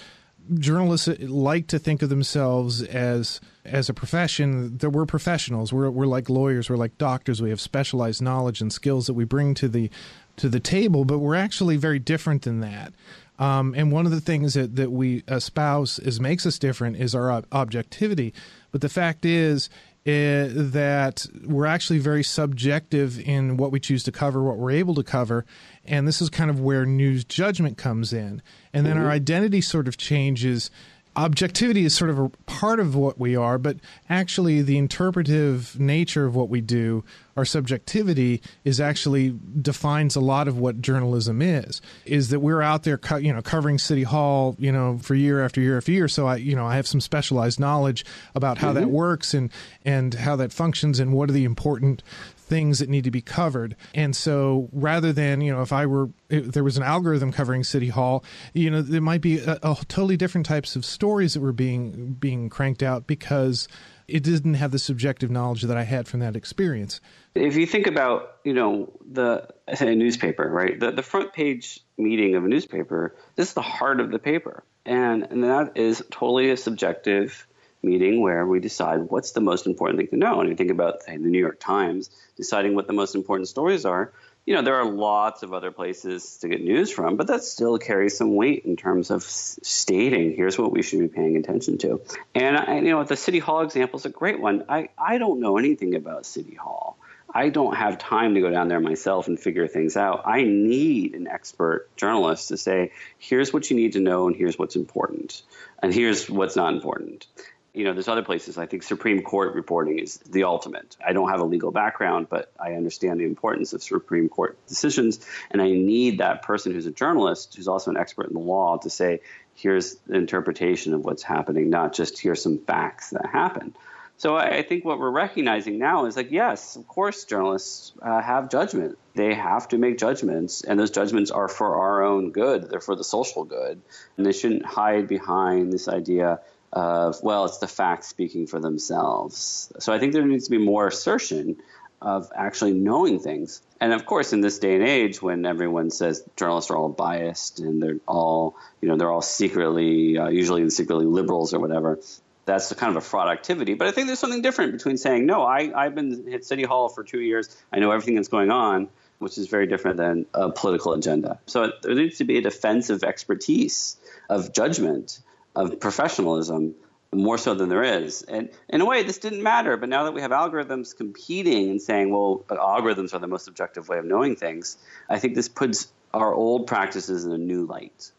journalists 0.56 1.08
like 1.20 1.68
to 1.68 1.80
think 1.80 2.02
of 2.02 2.10
themselves 2.10 2.82
as 2.82 3.40
as 3.64 3.90
a 3.90 3.94
profession 3.94 4.78
that 4.78 4.90
we're 4.90 5.06
professionals. 5.06 5.72
We're 5.72 5.90
we're 5.92 6.08
like 6.08 6.30
lawyers. 6.30 6.70
We're 6.70 6.78
like 6.78 6.98
doctors. 6.98 7.42
We 7.42 7.52
have 7.52 7.62
specialized 7.62 8.22
knowledge 8.22 8.62
and 8.62 8.74
skills 8.74 9.06
that 9.08 9.14
we 9.14 9.24
bring 9.24 9.54
to 9.56 9.68
the 9.68 9.92
to 10.38 10.50
the 10.50 10.62
table 10.62 11.04
but 11.06 11.20
we're 11.20 11.36
actually 11.36 11.78
very 11.78 12.00
different 12.00 12.44
than 12.44 12.62
that. 12.62 12.94
Um, 13.38 13.74
and 13.76 13.92
one 13.92 14.06
of 14.06 14.12
the 14.12 14.22
things 14.22 14.54
that, 14.54 14.76
that 14.76 14.92
we 14.92 15.24
espouse 15.28 15.98
is 16.00 16.20
makes 16.20 16.46
us 16.46 16.60
different 16.60 16.98
is 16.98 17.16
our 17.16 17.32
ob- 17.32 17.48
objectivity. 17.52 18.34
But 18.72 18.82
the 18.82 18.90
fact 18.90 19.26
is 19.26 19.68
uh, 19.68 19.91
that 20.04 21.28
we're 21.46 21.66
actually 21.66 22.00
very 22.00 22.24
subjective 22.24 23.20
in 23.20 23.58
what 23.58 23.72
we 23.72 23.80
choose 23.80 24.04
to 24.04 24.12
cover, 24.12 24.42
what 24.42 24.58
we're 24.58 24.72
able 24.72 24.96
to 24.96 25.04
cover, 25.04 25.46
and 25.86 26.08
this 26.08 26.22
is 26.22 26.30
kind 26.30 26.50
of 26.50 26.60
where 26.60 26.86
news 26.86 27.24
judgment 27.24 27.78
comes 27.78 28.14
in. 28.14 28.42
And 28.74 28.86
then 28.86 28.96
mm-hmm. 28.96 29.06
our 29.06 29.12
identity 29.12 29.62
sort 29.62 29.88
of 29.88 29.98
changes 29.98 30.72
objectivity 31.16 31.86
is 31.86 31.96
sort 31.96 32.10
of 32.10 32.20
a 32.20 32.30
part 32.46 32.80
of 32.80 32.96
what 32.96 33.20
we 33.20 33.36
are, 33.36 33.58
but 33.58 33.78
actually 34.10 34.62
the 34.62 34.78
interpretive 34.78 35.80
nature 35.80 36.26
of 36.26 36.36
what 36.36 36.50
we 36.50 36.62
do, 36.62 37.04
our 37.42 37.46
subjectivity, 37.46 38.40
is 38.64 38.80
actually 38.80 39.36
defines 39.60 40.16
a 40.16 40.20
lot 40.20 40.48
of 40.48 40.60
what 40.60 40.80
journalism 40.80 41.42
is. 41.42 41.82
Is 42.06 42.30
that 42.30 42.40
we're 42.40 42.62
out 42.62 42.84
there, 42.84 43.00
co- 43.00 43.16
you 43.16 43.34
know, 43.34 43.42
covering 43.42 43.80
City 43.80 44.04
Hall, 44.04 44.56
you 44.60 44.72
know, 44.72 45.00
for 45.00 45.16
year 45.16 45.44
after 45.44 45.60
year 45.60 45.78
after 45.78 45.92
year. 45.92 46.08
So 46.08 46.28
I, 46.28 46.36
you 46.36 46.56
know, 46.56 46.68
I 46.68 46.76
have 46.76 46.86
some 46.86 47.02
specialized 47.02 47.60
knowledge 47.60 48.06
about 48.36 48.60
how 48.60 48.68
mm-hmm. 48.68 48.82
that 48.82 48.90
works 48.90 49.34
and 49.34 49.50
and 49.84 50.14
how 50.14 50.36
that 50.36 50.54
functions 50.54 51.00
and 51.00 51.14
what 51.14 51.32
are 51.32 51.34
the 51.34 51.46
important 51.46 52.04
things 52.38 52.80
that 52.80 52.90
need 52.90 53.06
to 53.06 53.12
be 53.12 53.22
covered. 53.22 53.78
And 53.96 54.14
so 54.14 54.70
rather 54.74 55.14
than, 55.14 55.40
you 55.40 55.54
know, 55.54 55.62
if 55.62 55.72
I 55.72 55.86
were, 55.86 56.10
if 56.30 56.48
there 56.48 56.66
was 56.66 56.76
an 56.76 56.84
algorithm 56.84 57.32
covering 57.32 57.64
City 57.64 57.88
Hall, 57.88 58.26
you 58.54 58.70
know, 58.70 58.82
there 58.82 59.00
might 59.00 59.22
be 59.22 59.40
a, 59.40 59.58
a 59.64 59.78
totally 59.88 60.18
different 60.18 60.46
types 60.46 60.76
of 60.76 60.84
stories 60.84 61.34
that 61.34 61.40
were 61.40 61.54
being, 61.54 62.18
being 62.20 62.50
cranked 62.50 62.84
out 62.84 63.08
because 63.08 63.70
it 64.12 64.24
didn't 64.24 64.56
have 64.56 64.72
the 64.72 64.80
subjective 64.80 65.32
knowledge 65.32 65.64
that 65.64 65.78
I 65.78 65.84
had 65.84 66.08
from 66.08 66.20
that 66.20 66.36
experience. 66.36 67.00
If 67.36 67.56
you 67.56 67.66
think 67.66 67.88
about, 67.88 68.36
you 68.44 68.54
know, 68.54 68.92
the 69.10 69.48
say 69.74 69.94
a 69.94 69.96
newspaper, 69.96 70.48
right? 70.48 70.80
The 70.80 70.92
the 70.92 71.04
front 71.04 71.34
page 71.34 71.80
meeting 71.98 72.36
of 72.36 72.44
a 72.44 72.48
newspaper, 72.48 73.16
this 73.36 73.50
is 73.50 73.54
the 73.54 73.62
heart 73.62 74.00
of 74.00 74.12
the 74.12 74.20
paper. 74.20 74.64
And 74.86 75.24
and 75.24 75.44
that 75.44 75.78
is 75.78 76.04
totally 76.12 76.52
a 76.52 76.58
subjective 76.58 77.48
meeting 77.84 78.22
where 78.22 78.46
we 78.46 78.60
decide 78.60 79.10
what's 79.10 79.32
the 79.32 79.42
most 79.42 79.66
important 79.66 79.98
thing 80.00 80.08
to 80.10 80.18
know. 80.18 80.40
And 80.40 80.50
you 80.50 80.56
think 80.56 80.72
about 80.72 81.04
say, 81.04 81.18
the 81.18 81.28
New 81.28 81.40
York 81.40 81.60
Times 81.60 82.10
deciding 82.36 82.76
what 82.76 82.88
the 82.88 82.94
most 82.94 83.16
important 83.16 83.48
stories 83.48 83.86
are 83.86 84.14
you 84.46 84.56
know, 84.56 84.64
there 84.64 84.76
are 84.76 84.86
lots 84.86 85.44
of 85.44 85.54
other 85.54 85.72
places 85.72 86.38
to 86.38 86.48
get 86.48 86.64
news 86.64 86.92
from, 86.92 87.16
but 87.16 87.28
that 87.28 87.44
still 87.44 87.78
carries 87.78 88.18
some 88.18 88.36
weight 88.36 88.66
in 88.66 88.76
terms 88.76 89.12
of 89.12 89.24
stating 89.24 90.36
here's 90.36 90.58
what 90.58 90.72
we 90.72 90.82
should 90.82 91.00
be 91.00 91.08
paying 91.08 91.38
attention 91.38 91.78
to. 91.80 92.02
And, 92.34 92.58
I, 92.58 92.78
you 92.78 92.90
know, 92.90 93.04
the 93.04 93.16
City 93.16 93.40
Hall 93.40 93.62
example 93.62 94.00
is 94.00 94.06
a 94.06 94.10
great 94.10 94.40
one. 94.40 94.66
I, 94.68 94.90
I 94.98 95.20
don't 95.20 95.40
know 95.42 95.58
anything 95.58 95.96
about 95.96 96.26
City 96.26 96.56
Hall. 96.56 96.98
I 97.34 97.50
don't 97.50 97.76
have 97.76 97.98
time 97.98 98.34
to 98.34 98.42
go 98.42 98.50
down 98.50 98.68
there 98.68 98.80
myself 98.80 99.28
and 99.28 99.40
figure 99.40 99.68
things 99.68 99.96
out. 99.96 100.24
I 100.26 100.44
need 100.44 101.14
an 101.14 101.28
expert 101.28 101.96
journalist 101.96 102.50
to 102.50 102.58
say, 102.58 102.92
here's 103.20 103.54
what 103.54 103.70
you 103.70 103.78
need 103.78 103.94
to 103.94 104.00
know 104.00 104.28
and 104.28 104.36
here's 104.36 104.60
what's 104.60 104.76
important 104.76 105.44
and 105.82 105.94
here's 105.94 106.30
what's 106.30 106.56
not 106.56 106.74
important 106.74 107.28
you 107.74 107.86
know, 107.86 107.94
there's 107.94 108.10
other 108.10 108.24
places. 108.24 108.58
I 108.58 108.66
think 108.66 108.84
Supreme 108.84 109.22
Court 109.22 109.56
reporting 109.56 110.00
is 110.00 110.18
the 110.18 110.44
ultimate. 110.44 110.98
I 111.06 111.14
don't 111.14 111.30
have 111.30 111.40
a 111.40 111.46
legal 111.46 111.72
background, 111.72 112.28
but 112.30 112.52
I 112.60 112.74
understand 112.74 113.20
the 113.20 113.26
importance 113.26 113.72
of 113.74 113.82
Supreme 113.82 114.28
Court 114.28 114.58
decisions, 114.68 115.26
and 115.50 115.62
I 115.62 115.70
need 115.72 116.18
that 116.18 116.42
person 116.42 116.74
who's 116.74 116.86
a 116.86 116.92
journalist, 116.92 117.56
who's 117.56 117.70
also 117.70 117.92
an 117.92 117.98
expert 117.98 118.28
in 118.28 118.34
the 118.34 118.40
law, 118.40 118.78
to 118.80 118.90
say, 118.90 119.22
here's 119.56 119.96
the 120.08 120.16
interpretation 120.16 120.94
of 120.94 121.06
what's 121.06 121.24
happening, 121.24 121.70
not 121.70 121.94
just 121.94 122.20
here's 122.20 122.42
some 122.42 122.60
facts 122.60 123.12
that 123.12 123.26
happen. 123.26 123.74
So 124.18 124.36
I 124.36 124.62
think 124.62 124.86
what 124.86 125.00
we're 125.00 125.10
recognizing 125.10 125.80
now 125.80 126.06
is 126.06 126.16
like, 126.16 126.30
yes, 126.30 126.76
of 126.76 126.88
course, 126.88 127.24
journalists 127.24 127.92
uh, 128.04 128.22
have 128.22 128.52
judgment. 128.52 129.00
They 129.16 129.34
have 129.34 129.70
to 129.70 129.80
make 129.80 129.98
judgments, 129.98 130.64
and 130.64 130.80
those 130.80 130.92
judgments 130.92 131.32
are 131.32 131.48
for 131.48 131.78
our 131.78 132.04
own 132.04 132.32
good. 132.32 132.70
They're 132.70 132.82
for 132.82 132.96
the 132.96 133.04
social 133.04 133.46
good, 133.46 133.82
and 134.18 134.26
they 134.26 134.32
shouldn't 134.32 134.64
hide 134.64 135.08
behind 135.08 135.74
this 135.74 135.88
idea 135.88 136.42
of, 136.74 137.22
well, 137.22 137.46
it's 137.46 137.58
the 137.58 137.68
facts 137.68 138.08
speaking 138.08 138.48
for 138.48 138.60
themselves. 138.60 139.72
So 139.80 139.94
I 139.94 140.00
think 140.00 140.14
there 140.14 140.26
needs 140.26 140.46
to 140.46 140.52
be 140.52 140.58
more 140.58 140.88
assertion 140.88 141.58
of 142.02 142.32
actually 142.36 142.74
knowing 142.74 143.20
things. 143.20 143.62
And 143.80 143.94
of 143.94 144.06
course, 144.06 144.34
in 144.34 144.42
this 144.42 144.58
day 144.58 144.76
and 144.76 144.84
age, 144.84 145.22
when 145.22 145.46
everyone 145.46 145.92
says 145.92 146.24
journalists 146.36 146.72
are 146.72 146.78
all 146.78 146.90
biased 146.90 147.60
and 147.60 147.82
they're 147.82 148.00
all, 148.08 148.56
you 148.82 148.88
know, 148.88 148.98
they're 148.98 149.12
all 149.12 149.22
secretly, 149.22 150.18
uh, 150.18 150.30
usually 150.30 150.68
secretly 150.70 151.06
liberals 151.06 151.54
or 151.54 151.60
whatever, 151.60 152.00
that's 152.46 152.74
kind 152.74 152.90
of 152.90 152.98
a 152.98 153.06
fraud 153.06 153.30
activity. 153.30 153.76
But 153.76 153.88
I 153.88 153.92
think 153.92 154.08
there's 154.08 154.20
something 154.20 154.42
different 154.42 154.72
between 154.72 154.98
saying, 154.98 155.28
no, 155.28 155.44
I, 155.44 155.72
I've 155.76 155.94
been 155.94 156.34
at 156.34 156.44
City 156.44 156.64
Hall 156.64 156.90
for 156.90 157.04
two 157.04 157.22
years, 157.22 157.56
I 157.72 157.80
know 157.80 157.92
everything 157.92 158.16
that's 158.16 158.30
going 158.30 158.50
on, 158.50 158.90
which 159.20 159.38
is 159.38 159.48
very 159.48 159.68
different 159.68 159.98
than 159.98 160.26
a 160.34 160.50
political 160.50 160.94
agenda. 160.94 161.40
So 161.46 161.72
there 161.84 161.94
needs 161.94 162.18
to 162.18 162.24
be 162.24 162.40
a 162.40 162.42
defensive 162.42 163.04
expertise 163.04 163.98
of 164.28 164.54
judgment 164.54 165.20
of 165.56 165.80
professionalism 165.80 166.76
more 167.14 167.38
so 167.38 167.54
than 167.54 167.70
there 167.70 167.84
is. 167.84 168.22
And 168.22 168.50
in 168.70 168.82
a 168.82 168.86
way, 168.86 169.04
this 169.04 169.18
didn't 169.18 169.44
matter. 169.44 169.76
But 169.78 169.90
now 169.90 170.06
that 170.06 170.14
we 170.14 170.22
have 170.22 170.32
algorithms 170.32 170.96
competing 170.96 171.70
and 171.70 171.82
saying, 171.82 172.10
well, 172.10 172.46
algorithms 172.50 173.14
are 173.14 173.20
the 173.20 173.28
most 173.28 173.48
objective 173.48 173.90
way 173.90 173.98
of 173.98 174.06
knowing 174.06 174.36
things, 174.36 174.78
I 175.10 175.20
think 175.20 175.36
this 175.36 175.50
puts 175.50 175.92
our 176.14 176.34
old 176.34 176.68
practices 176.68 177.26
in 177.26 177.32
a 177.32 177.38
new 177.38 177.66
light. 177.66 178.12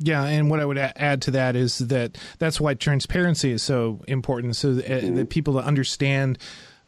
Yeah, 0.00 0.22
and 0.24 0.48
what 0.48 0.60
I 0.60 0.64
would 0.64 0.78
add 0.78 1.22
to 1.22 1.32
that 1.32 1.56
is 1.56 1.78
that 1.78 2.16
that's 2.38 2.60
why 2.60 2.74
transparency 2.74 3.50
is 3.50 3.64
so 3.64 4.00
important, 4.06 4.54
so 4.54 4.74
that, 4.74 4.86
mm-hmm. 4.86 5.16
that 5.16 5.28
people 5.28 5.54
to 5.54 5.60
understand, 5.60 6.38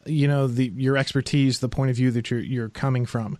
you 0.05 0.29
know, 0.29 0.47
the 0.47 0.71
your 0.77 0.95
expertise, 0.95 1.59
the 1.59 1.67
point 1.67 1.89
of 1.89 1.97
view 1.97 2.11
that 2.11 2.31
you're 2.31 2.39
you're 2.39 2.69
coming 2.69 3.05
from. 3.05 3.37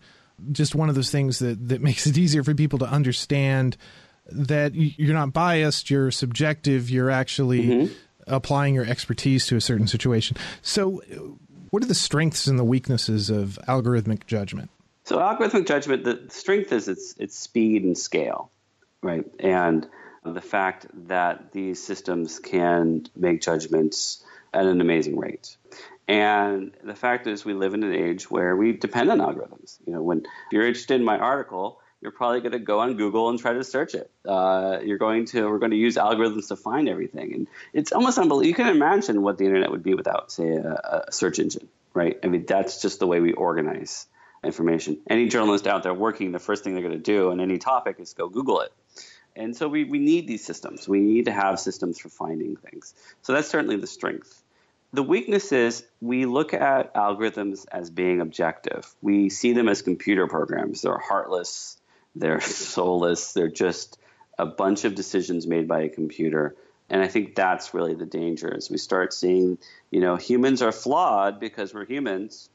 Just 0.52 0.76
one 0.76 0.90
of 0.90 0.96
those 0.96 1.10
things 1.10 1.40
that 1.40 1.70
that 1.70 1.82
makes 1.90 2.06
it 2.06 2.18
easier 2.18 2.44
for 2.44 2.54
people 2.54 2.80
to 2.80 2.86
understand 2.86 3.78
that 4.32 4.74
you're 4.76 5.14
not 5.14 5.34
biased, 5.34 5.90
you're 5.90 6.12
subjective, 6.12 6.90
you're 6.90 7.10
actually 7.10 7.64
mm-hmm. 7.64 7.94
applying 8.28 8.76
your 8.76 8.86
expertise 8.86 9.46
to 9.48 9.56
a 9.56 9.62
certain 9.62 9.88
situation. 9.88 10.38
So, 10.62 11.02
what 11.70 11.84
are 11.84 11.88
the 11.88 11.96
strengths 11.96 12.48
and 12.48 12.60
the 12.60 12.64
weaknesses 12.64 13.30
of 13.30 13.60
algorithmic 13.68 14.26
judgment? 14.26 14.70
So, 15.04 15.18
algorithmic 15.18 15.68
judgment, 15.68 16.04
the 16.04 16.26
strength 16.30 16.72
is 16.72 16.88
its 16.88 17.16
its 17.18 17.38
speed 17.38 17.84
and 17.84 17.98
scale, 17.98 18.52
right? 19.02 19.26
And 19.40 19.88
the 20.24 20.42
fact 20.42 20.86
that 21.08 21.52
these 21.52 21.84
systems 21.84 22.40
can 22.40 23.08
make 23.16 23.42
judgments 23.42 24.24
at 24.54 24.66
an 24.66 24.82
amazing 24.82 25.18
rate. 25.18 25.58
And 26.08 26.72
the 26.84 26.96
fact 26.96 27.28
is, 27.28 27.46
we 27.46 27.54
live 27.54 27.74
in 27.74 27.84
an 27.84 27.94
age 27.94 28.30
where 28.30 28.56
we 28.56 28.74
depend 28.74 29.10
on 29.10 29.20
algorithms. 29.20 29.80
You 29.86 29.94
know, 29.94 30.02
when 30.02 30.20
if 30.20 30.52
you're 30.52 30.66
interested 30.66 30.96
in 30.96 31.06
my 31.06 31.18
article, 31.18 31.81
you're 32.02 32.12
probably 32.12 32.40
going 32.40 32.54
to 32.54 32.60
go 32.60 32.80
on 32.80 32.98
Google 32.98 33.30
and 33.30 33.40
try 33.40 33.54
to 33.54 33.64
search 33.64 33.94
it. 33.94 34.10
Uh, 34.28 34.80
you're 34.84 34.98
going 34.98 35.26
to 35.26 35.48
we're 35.50 35.60
going 35.60 35.72
to 35.72 35.78
use 35.78 35.96
algorithms 35.96 36.48
to 36.48 36.56
find 36.56 36.90
everything, 36.90 37.34
and 37.34 37.48
it's 37.74 37.92
almost 37.92 38.18
unbelievable. 38.18 38.48
You 38.48 38.56
can 38.56 38.68
imagine 38.68 39.22
what 39.22 39.38
the 39.38 39.46
internet 39.46 39.72
would 39.72 39.84
be 39.84 39.94
without, 39.94 40.32
say, 40.32 40.50
a, 40.50 41.04
a 41.08 41.12
search 41.12 41.40
engine, 41.40 41.68
right? 41.94 42.20
I 42.24 42.28
mean, 42.28 42.46
that's 42.46 42.82
just 42.82 43.00
the 43.00 43.08
way 43.08 43.20
we 43.20 43.34
organize 43.34 44.08
information. 44.44 44.98
Any 45.08 45.28
journalist 45.28 45.68
out 45.68 45.84
there 45.84 45.94
working, 45.94 46.32
the 46.32 46.40
first 46.40 46.64
thing 46.64 46.74
they're 46.74 46.84
going 46.84 46.98
to 46.98 47.00
do 47.00 47.32
on 47.32 47.40
any 47.40 47.60
topic 47.60 47.98
is 48.00 48.14
go 48.14 48.28
Google 48.28 48.62
it. 48.62 48.74
And 49.36 49.56
so 49.56 49.68
we, 49.68 49.86
we 49.86 50.00
need 50.00 50.28
these 50.28 50.44
systems. 50.44 50.90
We 50.90 51.00
need 51.00 51.26
to 51.26 51.32
have 51.32 51.60
systems 51.60 52.00
for 52.00 52.10
finding 52.10 52.56
things. 52.58 52.94
So 53.22 53.34
that's 53.34 53.48
certainly 53.48 53.78
the 53.78 53.88
strength. 53.88 54.44
The 54.94 55.04
weakness 55.04 55.54
is 55.54 55.86
we 56.02 56.26
look 56.26 56.54
at 56.54 56.94
algorithms 56.96 57.66
as 57.72 57.90
being 57.90 58.20
objective. 58.20 58.94
We 59.02 59.30
see 59.30 59.54
them 59.54 59.70
as 59.70 59.82
computer 59.82 60.28
programs. 60.28 60.82
They're 60.82 60.98
heartless, 60.98 61.78
they're 62.16 62.42
soulless. 62.42 63.34
They're 63.34 63.50
just 63.50 64.00
a 64.38 64.46
bunch 64.46 64.86
of 64.86 64.96
decisions 64.96 65.48
made 65.48 65.68
by 65.68 65.82
a 65.82 65.90
computer. 65.90 66.56
And 66.90 67.02
I 67.02 67.08
think 67.08 67.36
that's 67.36 67.74
really 67.74 67.94
the 67.94 68.06
danger 68.06 68.54
as 68.54 68.70
we 68.70 68.78
start 68.78 69.14
seeing, 69.14 69.58
you 69.92 70.02
know, 70.02 70.18
humans 70.18 70.62
are 70.62 70.74
flawed 70.74 71.40
because 71.40 71.74
we're 71.74 71.86
humans, 71.86 72.50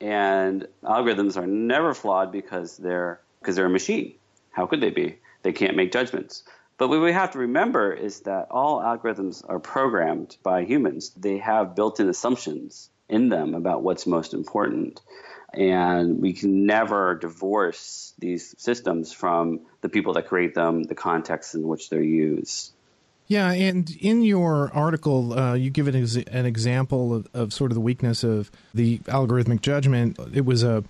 and 0.00 0.66
algorithms 0.82 1.36
are 1.36 1.46
never 1.46 1.94
flawed 1.94 2.30
because 2.32 2.76
they're 2.76 3.20
because 3.40 3.56
they're 3.56 3.66
a 3.66 3.70
machine. 3.70 4.14
How 4.50 4.66
could 4.66 4.82
they 4.82 4.90
be? 4.90 5.18
They 5.42 5.52
can't 5.52 5.76
make 5.76 5.92
judgments. 5.92 6.42
But 6.76 6.88
what 6.88 7.00
we 7.00 7.12
have 7.12 7.32
to 7.32 7.38
remember 7.38 7.92
is 7.92 8.20
that 8.20 8.48
all 8.50 8.80
algorithms 8.80 9.44
are 9.48 9.58
programmed 9.58 10.36
by 10.42 10.64
humans. 10.64 11.10
They 11.10 11.38
have 11.38 11.74
built 11.74 12.00
in 12.00 12.08
assumptions 12.08 12.90
in 13.08 13.28
them 13.28 13.54
about 13.54 13.82
what's 13.82 14.06
most 14.06 14.34
important. 14.34 15.00
And 15.52 16.20
we 16.20 16.32
can 16.32 16.66
never 16.66 17.16
divorce 17.16 18.14
these 18.18 18.54
systems 18.58 19.12
from 19.12 19.60
the 19.80 19.88
people 19.88 20.12
that 20.14 20.28
create 20.28 20.54
them, 20.54 20.84
the 20.84 20.94
context 20.94 21.54
in 21.54 21.66
which 21.66 21.90
they're 21.90 22.02
used. 22.02 22.72
Yeah, 23.26 23.52
and 23.52 23.88
in 24.00 24.22
your 24.22 24.72
article, 24.74 25.38
uh, 25.38 25.54
you 25.54 25.70
give 25.70 25.86
an, 25.86 25.94
ex- 25.94 26.16
an 26.16 26.46
example 26.46 27.14
of, 27.14 27.28
of, 27.32 27.52
sort 27.52 27.70
of 27.70 27.76
the 27.76 27.80
weakness 27.80 28.24
of 28.24 28.50
the 28.74 28.98
algorithmic 29.06 29.60
judgment. 29.60 30.18
It 30.34 30.44
was 30.44 30.64
a, 30.64 30.82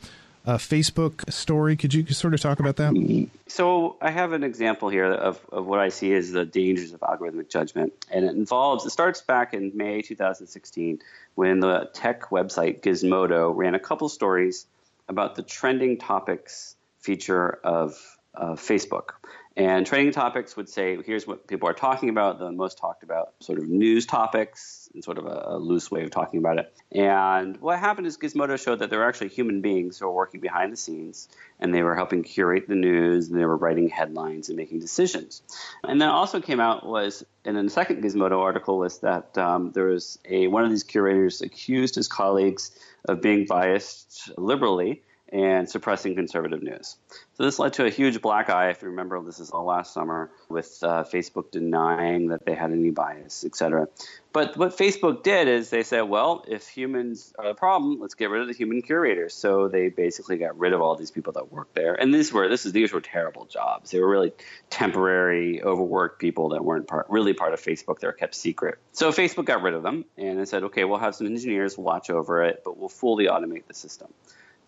a, 0.46 0.54
Facebook 0.54 1.30
story. 1.32 1.76
Could 1.76 1.94
you 1.94 2.06
sort 2.06 2.34
of 2.34 2.40
talk 2.40 2.60
about 2.60 2.76
that? 2.76 3.28
So, 3.46 3.96
I 4.00 4.10
have 4.10 4.32
an 4.32 4.42
example 4.42 4.88
here 4.88 5.04
of, 5.04 5.40
of 5.52 5.66
what 5.66 5.80
I 5.80 5.88
see 5.88 6.12
as 6.14 6.32
the 6.32 6.44
dangers 6.44 6.92
of 6.92 7.00
algorithmic 7.00 7.50
judgment. 7.50 7.92
And 8.10 8.24
it 8.24 8.34
involves, 8.34 8.86
it 8.86 8.90
starts 8.90 9.20
back 9.20 9.54
in 9.54 9.72
May 9.74 10.02
2016 10.02 11.00
when 11.34 11.60
the 11.60 11.90
tech 11.92 12.30
website 12.30 12.80
Gizmodo 12.80 13.54
ran 13.54 13.74
a 13.74 13.80
couple 13.80 14.08
stories 14.08 14.66
about 15.08 15.34
the 15.34 15.42
trending 15.42 15.98
topics 15.98 16.76
feature 17.00 17.58
of 17.64 18.18
uh, 18.34 18.52
Facebook. 18.52 19.10
And 19.56 19.84
trending 19.84 20.12
topics 20.12 20.56
would 20.56 20.68
say, 20.68 20.96
here's 21.04 21.26
what 21.26 21.48
people 21.48 21.68
are 21.68 21.74
talking 21.74 22.08
about, 22.08 22.38
the 22.38 22.52
most 22.52 22.78
talked 22.78 23.02
about 23.02 23.34
sort 23.40 23.58
of 23.58 23.68
news 23.68 24.06
topics, 24.06 24.88
and 24.94 25.02
sort 25.02 25.18
of 25.18 25.26
a, 25.26 25.42
a, 25.46 25.58
loose 25.58 25.90
way 25.90 26.04
of 26.04 26.10
talking 26.10 26.38
about 26.38 26.58
it. 26.58 26.72
And 26.92 27.60
what 27.60 27.78
happened 27.78 28.06
is 28.06 28.16
Gizmodo 28.16 28.62
showed 28.62 28.78
that 28.78 28.90
there 28.90 29.00
were 29.00 29.08
actually 29.08 29.28
human 29.28 29.60
beings 29.60 29.98
who 29.98 30.06
were 30.06 30.12
working 30.12 30.40
behind 30.40 30.72
the 30.72 30.76
scenes, 30.76 31.28
and 31.58 31.74
they 31.74 31.82
were 31.82 31.96
helping 31.96 32.22
curate 32.22 32.68
the 32.68 32.76
news, 32.76 33.28
and 33.28 33.38
they 33.38 33.44
were 33.44 33.56
writing 33.56 33.88
headlines 33.88 34.48
and 34.48 34.56
making 34.56 34.78
decisions. 34.78 35.42
And 35.82 36.00
then 36.00 36.08
also 36.08 36.40
came 36.40 36.60
out 36.60 36.86
was, 36.86 37.24
and 37.44 37.56
then 37.56 37.66
the 37.66 37.72
second 37.72 38.04
Gizmodo 38.04 38.38
article, 38.38 38.78
was 38.78 38.98
that 38.98 39.36
um, 39.36 39.72
there 39.72 39.86
was 39.86 40.18
a 40.26 40.46
one 40.46 40.64
of 40.64 40.70
these 40.70 40.84
curators 40.84 41.40
accused 41.40 41.96
his 41.96 42.06
colleagues 42.06 42.70
of 43.08 43.20
being 43.20 43.46
biased 43.46 44.30
liberally 44.38 45.02
and 45.32 45.68
suppressing 45.68 46.14
conservative 46.14 46.62
news. 46.62 46.96
So 47.34 47.44
this 47.44 47.58
led 47.58 47.74
to 47.74 47.84
a 47.84 47.90
huge 47.90 48.20
black 48.20 48.50
eye. 48.50 48.70
If 48.70 48.82
you 48.82 48.88
remember, 48.88 49.22
this 49.22 49.38
is 49.38 49.50
all 49.50 49.64
last 49.64 49.94
summer 49.94 50.30
with 50.48 50.78
uh, 50.82 51.04
Facebook 51.04 51.50
denying 51.50 52.28
that 52.28 52.44
they 52.44 52.54
had 52.54 52.72
any 52.72 52.90
bias, 52.90 53.44
et 53.44 53.54
cetera. 53.54 53.88
But 54.32 54.56
what 54.56 54.76
Facebook 54.76 55.24
did 55.24 55.48
is 55.48 55.70
they 55.70 55.82
said, 55.82 56.02
well, 56.02 56.44
if 56.46 56.68
humans 56.68 57.32
are 57.38 57.48
the 57.48 57.54
problem, 57.54 57.98
let's 58.00 58.14
get 58.14 58.30
rid 58.30 58.42
of 58.42 58.48
the 58.48 58.54
human 58.54 58.82
curators. 58.82 59.34
So 59.34 59.68
they 59.68 59.88
basically 59.88 60.36
got 60.36 60.58
rid 60.58 60.72
of 60.72 60.80
all 60.80 60.94
these 60.94 61.10
people 61.10 61.32
that 61.32 61.50
worked 61.50 61.74
there. 61.74 61.94
And 61.94 62.14
these 62.14 62.32
were 62.32 62.48
this 62.48 62.66
is 62.66 62.72
these 62.72 62.92
were 62.92 63.00
terrible 63.00 63.46
jobs. 63.46 63.90
They 63.90 64.00
were 64.00 64.08
really 64.08 64.32
temporary, 64.68 65.62
overworked 65.62 66.20
people 66.20 66.50
that 66.50 66.64
weren't 66.64 66.86
part, 66.86 67.06
really 67.08 67.34
part 67.34 67.54
of 67.54 67.60
Facebook. 67.60 67.98
They 67.98 68.06
were 68.06 68.12
kept 68.12 68.34
secret. 68.34 68.78
So 68.92 69.10
Facebook 69.10 69.46
got 69.46 69.62
rid 69.62 69.74
of 69.74 69.82
them 69.82 70.04
and 70.16 70.38
they 70.38 70.44
said, 70.44 70.64
okay, 70.64 70.84
we'll 70.84 70.98
have 70.98 71.14
some 71.14 71.26
engineers 71.26 71.76
watch 71.76 72.10
over 72.10 72.44
it, 72.44 72.62
but 72.64 72.76
we'll 72.76 72.88
fully 72.88 73.26
automate 73.26 73.66
the 73.66 73.74
system. 73.74 74.12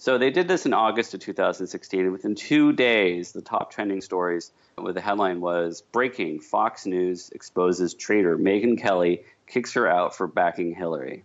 So 0.02 0.18
they 0.18 0.30
did 0.30 0.48
this 0.48 0.66
in 0.66 0.74
August 0.74 1.14
of 1.14 1.20
2016, 1.20 2.00
and 2.00 2.10
within 2.10 2.34
two 2.34 2.72
days, 2.72 3.30
the 3.30 3.40
top 3.40 3.70
trending 3.70 4.00
stories 4.00 4.50
with 4.76 4.96
the 4.96 5.00
headline 5.00 5.40
was 5.40 5.84
Breaking 5.92 6.40
Fox 6.40 6.86
News 6.86 7.30
exposes 7.30 7.94
traitor 7.94 8.36
Megyn 8.36 8.76
Kelly 8.76 9.22
kicks 9.46 9.74
her 9.74 9.86
out 9.86 10.16
for 10.16 10.26
backing 10.26 10.74
Hillary. 10.74 11.22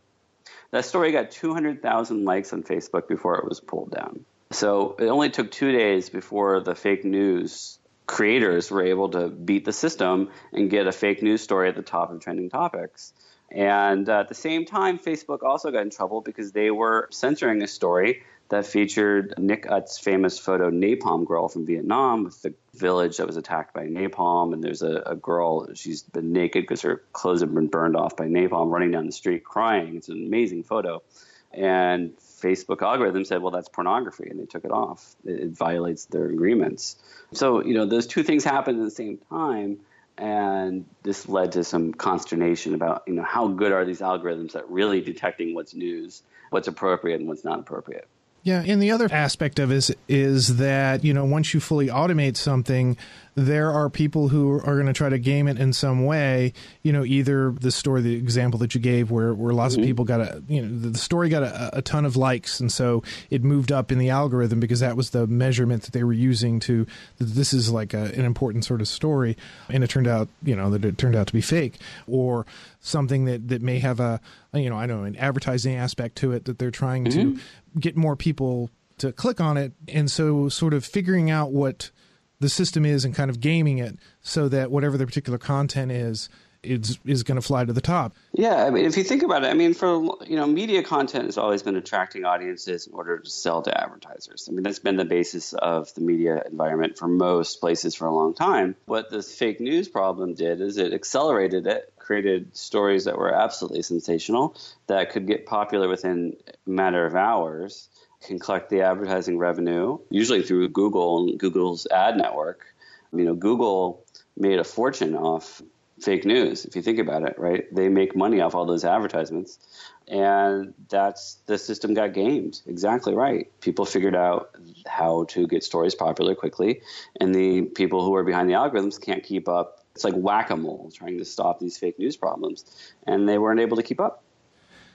That 0.69 0.86
story 0.86 1.12
got 1.12 1.31
200,000 1.31 2.24
likes 2.24 2.53
on 2.53 2.62
Facebook 2.62 3.07
before 3.07 3.39
it 3.39 3.50
was 3.50 3.60
pulled 3.60 3.89
down. 3.89 4.25
So 4.51 4.96
it 5.00 5.07
only 5.07 5.31
took 5.31 5.50
two 5.50 5.72
days 5.72 6.12
before 6.12 6.60
the 6.60 6.75
fake 6.75 7.03
news 7.03 7.79
creators 8.05 8.69
were 8.69 8.84
able 8.84 9.10
to 9.10 9.27
beat 9.27 9.65
the 9.65 9.74
system 9.74 10.29
and 10.53 10.69
get 10.69 10.86
a 10.86 10.91
fake 10.91 11.24
news 11.24 11.41
story 11.41 11.67
at 11.67 11.75
the 11.75 11.81
top 11.81 12.12
of 12.12 12.19
trending 12.19 12.51
topics. 12.51 13.12
And 13.50 14.07
at 14.07 14.27
the 14.27 14.36
same 14.36 14.65
time, 14.65 15.00
Facebook 15.00 15.41
also 15.41 15.72
got 15.72 15.81
in 15.81 15.89
trouble 15.89 16.22
because 16.22 16.51
they 16.51 16.69
were 16.69 17.07
censoring 17.12 17.63
a 17.63 17.67
story 17.67 18.24
that 18.50 18.66
featured 18.66 19.34
Nick 19.38 19.70
Ut's 19.70 19.98
famous 19.98 20.39
photo 20.39 20.70
Napalm 20.72 21.25
Girl 21.25 21.48
from 21.50 21.66
Vietnam 21.66 22.24
with 22.24 22.42
the 22.42 22.54
village 22.74 23.18
that 23.18 23.27
was 23.27 23.38
attacked 23.38 23.74
by 23.74 23.88
napalm. 23.88 24.54
And 24.54 24.63
there's 24.63 24.82
a, 24.82 25.04
a 25.06 25.16
girl, 25.16 25.74
she's 25.74 26.04
been 26.04 26.32
naked 26.32 26.63
because 26.63 26.82
her 26.84 27.04
clothes 27.12 27.42
have 27.42 27.54
been 27.54 27.68
burned 27.68 27.96
off 27.96 28.16
by 28.16 28.25
napalm, 28.25 28.72
running 28.72 28.92
down 28.92 29.06
the 29.06 29.12
street 29.12 29.44
crying. 29.44 29.98
It's 29.98 30.10
an 30.10 30.25
amazing 30.25 30.63
photo. 30.63 31.04
And 31.51 32.16
Facebook 32.18 32.82
algorithm 32.82 33.25
said, 33.25 33.42
well, 33.42 33.51
that's 33.51 33.70
pornography, 33.70 34.30
and 34.30 34.39
they 34.39 34.46
took 34.46 34.63
it 34.63 34.72
off. 34.72 35.16
It, 35.25 35.39
it 35.39 35.50
violates 35.50 36.06
their 36.06 36.27
agreements. 36.27 36.98
So, 37.34 37.63
you 37.63 37.74
know, 37.74 37.86
those 37.86 38.08
two 38.08 38.24
things 38.24 38.44
happened 38.44 38.80
at 38.80 38.86
the 38.86 38.92
same 38.92 39.20
time 39.30 39.80
and 40.18 40.86
this 41.04 41.30
led 41.30 41.51
to 41.51 41.63
some 41.63 41.94
consternation 41.94 42.74
about 42.74 43.04
you 43.06 43.13
know 43.13 43.24
how 43.24 43.48
good 43.48 43.72
are 43.72 43.86
these 43.86 44.01
algorithms 44.01 44.56
at 44.56 44.68
really 44.70 45.00
detecting 45.00 45.54
what's 45.54 45.75
news, 45.75 46.24
what's 46.50 46.68
appropriate 46.68 47.20
and 47.20 47.27
what's 47.27 47.44
not 47.44 47.60
appropriate. 47.60 48.08
Yeah, 48.48 48.63
and 48.66 48.82
the 48.82 48.92
other 48.92 49.10
aspect 49.12 49.60
of 49.60 49.72
it 49.72 49.75
is 49.75 49.96
is 50.08 50.56
that 50.56 51.04
you 51.04 51.13
know 51.13 51.25
once 51.25 51.54
you 51.54 51.60
fully 51.60 51.88
automate 51.88 52.38
something, 52.38 52.96
there 53.36 53.74
are 53.74 53.89
people 53.89 54.30
who 54.30 54.54
are 54.54 54.75
going 54.75 54.86
to 54.86 54.94
try 54.94 55.10
to 55.10 55.20
game 55.20 55.50
it 55.50 55.60
in 55.60 55.74
some 55.74 56.06
way. 56.06 56.54
You 56.82 56.94
know, 56.94 57.04
either 57.04 57.51
the 57.51 57.72
story, 57.72 58.01
the 58.01 58.16
example 58.16 58.58
that 58.60 58.74
you 58.74 58.80
gave, 58.80 59.12
where 59.12 59.34
where 59.34 59.54
lots 59.54 59.74
mm-hmm. 59.74 59.84
of 59.84 59.88
people 59.88 60.06
got 60.06 60.22
a 60.22 60.42
you 60.48 60.62
know 60.62 60.89
the 60.92 60.98
story 60.98 61.27
got 61.27 61.44
a, 61.44 61.80
a, 61.80 61.82
ton 61.82 62.06
of 62.06 62.16
likes, 62.16 62.62
and 62.62 62.72
so 62.72 63.04
it 63.30 63.44
moved 63.44 63.70
up 63.70 63.92
in 63.92 63.98
the 63.98 64.10
algorithm 64.10 64.62
because 64.62 64.80
that 64.80 64.96
was 64.96 65.10
the 65.10 65.27
measurement 65.27 65.84
that 65.84 65.92
they 65.92 66.06
were 66.06 66.13
using 66.13 66.62
to 66.62 66.88
this 67.20 67.51
is 67.51 67.70
like 67.70 67.94
a, 67.94 68.13
an 68.13 68.24
important 68.24 68.63
sort 68.63 68.80
of 68.80 68.88
story, 68.88 69.36
and 69.68 69.84
it 69.84 69.89
turned 69.89 70.08
out 70.08 70.30
you 70.42 70.56
know 70.56 70.70
that 70.70 70.86
it 70.86 70.98
turned 70.98 71.18
out 71.18 71.27
to 71.27 71.34
be 71.34 71.42
fake 71.42 71.75
or 72.08 72.46
something 72.88 73.25
that 73.25 73.48
that 73.50 73.62
may 73.62 73.79
have 73.79 74.00
a 74.00 74.20
you 74.53 74.70
know 74.70 74.77
I 74.77 74.88
don't 74.88 75.01
know 75.01 75.06
an 75.06 75.15
advertising 75.15 75.75
aspect 75.75 76.15
to 76.17 76.32
it 76.32 76.46
that 76.46 76.60
they're 76.60 76.72
trying 76.72 77.06
mm-hmm. 77.06 77.36
to 77.36 77.41
get 77.79 77.96
more 77.96 78.15
people 78.15 78.70
to 79.00 79.12
click 79.12 79.39
on 79.39 79.58
it. 79.58 79.74
And 79.88 80.10
so, 80.10 80.50
sort 80.50 80.74
of 80.74 80.86
figuring 80.86 81.29
out 81.29 81.51
what 81.51 81.91
the 82.39 82.50
system 82.50 82.86
is 82.86 83.06
and 83.06 83.15
kind 83.15 83.29
of 83.29 83.39
gaming 83.39 83.79
it 83.79 83.98
so 84.22 84.48
that 84.50 84.72
whatever 84.72 84.98
the 84.98 85.06
particular 85.06 85.39
content 85.39 85.91
is, 85.91 86.29
is 86.63 87.00
is 87.06 87.24
going 87.24 87.36
to 87.36 87.41
fly 87.41 87.63
to 87.63 87.74
the 87.74 87.82
top. 87.82 88.15
Yeah, 88.34 88.65
I 88.65 88.70
mean, 88.70 88.86
if 88.86 88.98
you 88.98 89.03
think 89.03 89.24
about 89.24 89.44
it, 89.44 89.48
I 89.48 89.53
mean, 89.53 89.74
for 89.74 90.17
you 90.25 90.36
know, 90.36 90.46
media 90.46 90.84
content 90.84 91.25
has 91.25 91.38
always 91.38 91.63
been 91.63 91.75
attracting 91.75 92.25
audiences 92.25 92.88
in 92.88 92.94
order 92.94 93.20
to 93.20 93.29
sell 93.29 93.62
to 93.63 93.75
advertisers. 93.82 94.48
I 94.50 94.53
mean, 94.53 94.63
that's 94.63 94.79
been 94.79 94.98
the 94.98 95.06
basis 95.06 95.53
of 95.53 95.94
the 95.94 96.01
media 96.01 96.44
environment 96.50 96.98
for 96.98 97.08
most 97.08 97.60
places 97.60 97.96
for 97.96 98.06
a 98.06 98.13
long 98.13 98.34
time. 98.34 98.75
What 98.86 99.10
this 99.10 99.34
fake 99.34 99.62
news 99.62 99.88
problem 99.88 100.34
did 100.34 100.62
is 100.62 100.77
it 100.77 100.94
accelerated 100.94 101.67
it, 101.67 101.94
created 102.08 102.56
stories 102.56 103.04
that 103.04 103.18
were 103.18 103.34
absolutely 103.34 103.82
sensational 103.82 104.56
that 104.88 105.12
could 105.12 105.28
get 105.28 105.46
popular 105.46 105.90
within 105.90 106.38
a 106.48 106.70
matter 106.70 107.06
of 107.06 107.16
hours, 107.16 107.90
can 108.22 108.40
collect 108.40 108.70
the 108.70 108.82
advertising 108.82 109.38
revenue, 109.38 110.00
usually 110.10 110.42
through 110.42 110.70
Google 110.70 111.28
and 111.28 111.38
Google's 111.38 111.86
ad 111.88 112.16
network. 112.16 112.66
You 113.12 113.26
know, 113.26 113.36
Google 113.36 114.06
made 114.38 114.58
a 114.58 114.64
fortune 114.64 115.16
off 115.16 115.62
fake 116.00 116.26
news 116.26 116.64
if 116.64 116.76
you 116.76 116.82
think 116.82 117.00
about 117.00 117.24
it 117.24 117.36
right? 117.40 117.66
They 117.76 117.90
make 117.90 118.16
money 118.16 118.40
off 118.40 118.56
all 118.56 118.66
those 118.66 118.86
advertisements. 118.86 119.60
And 120.08 120.74
that's 120.88 121.40
the 121.48 121.58
system 121.58 121.94
got 121.94 122.14
gamed. 122.14 122.62
Exactly 122.68 123.14
right. 123.14 123.52
People 123.60 123.84
figured 123.84 124.16
out 124.16 124.56
how 124.86 125.26
to 125.30 125.46
get 125.48 125.64
stories 125.64 125.96
popular 125.96 126.36
quickly 126.36 126.82
and 127.20 127.36
the 127.36 127.64
people 127.64 128.06
who 128.06 128.16
are 128.16 128.24
behind 128.24 128.50
the 128.50 128.54
algorithms 128.54 129.02
can't 129.02 129.24
keep 129.24 129.50
up 129.50 129.84
it's 129.98 130.04
like 130.04 130.13
whack-a-mole 130.13 130.92
trying 130.94 131.18
to 131.18 131.25
stop 131.25 131.60
these 131.60 131.75
fake 131.75 131.98
news 131.98 132.16
problems 132.16 132.94
and 133.08 133.27
they 133.27 133.39
weren't 133.39 133.60
able 133.60 133.75
to 133.75 133.82
keep 133.82 134.00
up 134.00 134.24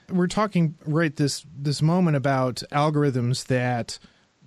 we're 0.09 0.27
talking 0.27 0.75
right 0.85 1.15
this 1.17 1.45
this 1.57 1.81
moment 1.81 2.15
about 2.15 2.63
algorithms 2.71 3.47
that 3.47 3.99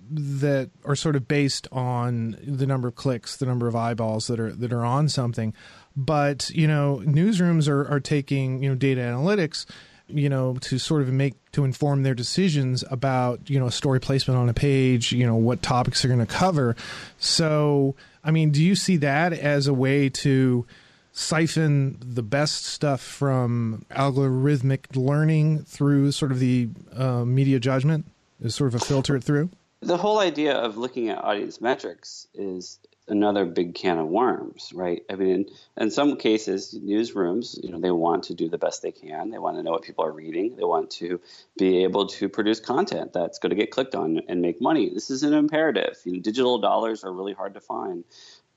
that 0.09 0.69
are 0.85 0.95
sort 0.95 1.15
of 1.15 1.27
based 1.27 1.67
on 1.71 2.37
the 2.41 2.65
number 2.65 2.87
of 2.87 2.95
clicks, 2.95 3.37
the 3.37 3.45
number 3.45 3.67
of 3.67 3.75
eyeballs 3.75 4.27
that 4.27 4.39
are 4.39 4.51
that 4.53 4.71
are 4.71 4.85
on 4.85 5.09
something. 5.09 5.53
But 5.95 6.49
you 6.51 6.67
know, 6.67 7.01
newsrooms 7.03 7.67
are 7.67 7.87
are 7.89 7.99
taking 7.99 8.63
you 8.63 8.69
know 8.69 8.75
data 8.75 9.01
analytics, 9.01 9.65
you 10.07 10.29
know, 10.29 10.55
to 10.61 10.77
sort 10.77 11.01
of 11.01 11.11
make 11.11 11.33
to 11.51 11.63
inform 11.63 12.03
their 12.03 12.13
decisions 12.13 12.83
about 12.89 13.49
you 13.49 13.59
know 13.59 13.69
story 13.69 13.99
placement 13.99 14.39
on 14.39 14.49
a 14.49 14.53
page, 14.53 15.11
you 15.11 15.25
know, 15.25 15.35
what 15.35 15.61
topics 15.61 16.01
they're 16.01 16.13
going 16.13 16.25
to 16.25 16.31
cover. 16.31 16.75
So, 17.19 17.95
I 18.23 18.31
mean, 18.31 18.51
do 18.51 18.63
you 18.63 18.75
see 18.75 18.97
that 18.97 19.33
as 19.33 19.67
a 19.67 19.73
way 19.73 20.09
to 20.09 20.65
siphon 21.11 21.97
the 21.99 22.23
best 22.23 22.65
stuff 22.65 23.01
from 23.01 23.85
algorithmic 23.89 24.95
learning 24.95 25.63
through 25.63 26.11
sort 26.11 26.31
of 26.31 26.39
the 26.39 26.69
uh, 26.95 27.25
media 27.25 27.59
judgment? 27.59 28.05
Is 28.39 28.53
sort 28.55 28.73
of 28.73 28.81
a 28.81 28.85
filter 28.85 29.15
it 29.15 29.23
through? 29.23 29.49
The 29.81 29.97
whole 29.97 30.19
idea 30.19 30.53
of 30.53 30.77
looking 30.77 31.09
at 31.09 31.23
audience 31.23 31.59
metrics 31.59 32.27
is 32.33 32.79
another 33.07 33.45
big 33.45 33.73
can 33.73 33.97
of 33.97 34.07
worms, 34.07 34.71
right? 34.73 35.03
I 35.09 35.15
mean, 35.15 35.29
in, 35.29 35.45
in, 35.77 35.91
some 35.91 36.17
cases, 36.17 36.77
newsrooms, 36.77 37.57
you 37.63 37.71
know, 37.71 37.79
they 37.79 37.91
want 37.91 38.25
to 38.25 38.33
do 38.33 38.49
the 38.49 38.57
best 38.57 38.81
they 38.81 38.91
can. 38.91 39.29
They 39.29 39.37
want 39.37 39.57
to 39.57 39.63
know 39.63 39.71
what 39.71 39.83
people 39.83 40.05
are 40.05 40.11
reading. 40.11 40.55
They 40.55 40.63
want 40.63 40.91
to 40.91 41.21
be 41.57 41.83
able 41.83 42.07
to 42.07 42.29
produce 42.29 42.59
content 42.59 43.13
that's 43.13 43.39
going 43.39 43.51
to 43.51 43.55
get 43.55 43.71
clicked 43.71 43.95
on 43.95 44.21
and 44.27 44.41
make 44.41 44.61
money. 44.61 44.89
This 44.93 45.09
is 45.09 45.23
an 45.23 45.33
imperative. 45.33 45.97
You 46.03 46.13
know, 46.13 46.19
digital 46.19 46.59
dollars 46.59 47.03
are 47.03 47.13
really 47.13 47.33
hard 47.33 47.53
to 47.53 47.61
find. 47.61 48.03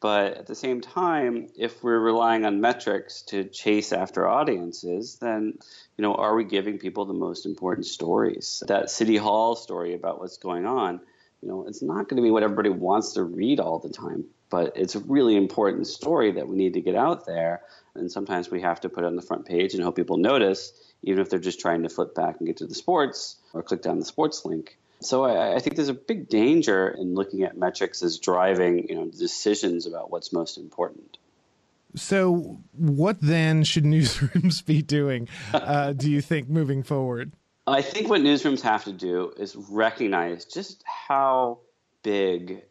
But 0.00 0.38
at 0.38 0.46
the 0.46 0.54
same 0.54 0.80
time, 0.80 1.48
if 1.56 1.84
we're 1.84 1.98
relying 1.98 2.46
on 2.46 2.62
metrics 2.62 3.22
to 3.24 3.44
chase 3.44 3.92
after 3.92 4.26
audiences, 4.26 5.18
then 5.20 5.58
you 5.96 6.02
know, 6.02 6.14
are 6.14 6.34
we 6.34 6.44
giving 6.44 6.78
people 6.78 7.04
the 7.04 7.12
most 7.12 7.44
important 7.44 7.86
stories? 7.86 8.62
That 8.66 8.90
City 8.90 9.18
Hall 9.18 9.54
story 9.54 9.94
about 9.94 10.18
what's 10.18 10.38
going 10.38 10.64
on, 10.64 11.00
you 11.42 11.48
know, 11.48 11.66
it's 11.68 11.82
not 11.82 12.08
going 12.08 12.16
to 12.16 12.22
be 12.22 12.30
what 12.30 12.42
everybody 12.42 12.70
wants 12.70 13.12
to 13.12 13.22
read 13.22 13.60
all 13.60 13.78
the 13.78 13.90
time 13.90 14.24
but 14.50 14.72
it's 14.76 14.96
a 14.96 15.00
really 15.00 15.36
important 15.36 15.86
story 15.86 16.32
that 16.32 16.48
we 16.48 16.56
need 16.56 16.74
to 16.74 16.80
get 16.80 16.96
out 16.96 17.24
there. 17.24 17.62
And 17.94 18.10
sometimes 18.10 18.50
we 18.50 18.60
have 18.60 18.80
to 18.82 18.88
put 18.88 19.04
it 19.04 19.06
on 19.06 19.16
the 19.16 19.22
front 19.22 19.46
page 19.46 19.74
and 19.74 19.82
hope 19.82 19.96
people 19.96 20.16
notice, 20.16 20.72
even 21.02 21.20
if 21.22 21.30
they're 21.30 21.38
just 21.38 21.60
trying 21.60 21.84
to 21.84 21.88
flip 21.88 22.14
back 22.14 22.36
and 22.38 22.46
get 22.46 22.58
to 22.58 22.66
the 22.66 22.74
sports 22.74 23.36
or 23.52 23.62
click 23.62 23.82
down 23.82 23.98
the 23.98 24.04
sports 24.04 24.44
link. 24.44 24.76
So 25.00 25.24
I, 25.24 25.56
I 25.56 25.58
think 25.60 25.76
there's 25.76 25.88
a 25.88 25.94
big 25.94 26.28
danger 26.28 26.88
in 26.88 27.14
looking 27.14 27.44
at 27.44 27.56
metrics 27.56 28.02
as 28.02 28.18
driving, 28.18 28.88
you 28.88 28.96
know, 28.96 29.06
decisions 29.06 29.86
about 29.86 30.10
what's 30.10 30.32
most 30.32 30.58
important. 30.58 31.16
So, 31.96 32.60
what 32.72 33.20
then 33.20 33.64
should 33.64 33.84
newsrooms 33.84 34.64
be 34.64 34.82
doing? 34.82 35.28
Uh, 35.52 35.92
do 35.92 36.10
you 36.10 36.20
think 36.20 36.48
moving 36.48 36.82
forward? 36.82 37.32
I 37.66 37.82
think 37.82 38.08
what 38.08 38.20
newsrooms 38.20 38.60
have 38.62 38.84
to 38.84 38.92
do 38.92 39.32
is 39.36 39.56
recognize 39.56 40.44
just 40.44 40.84
how 40.84 41.58
big 42.02 42.62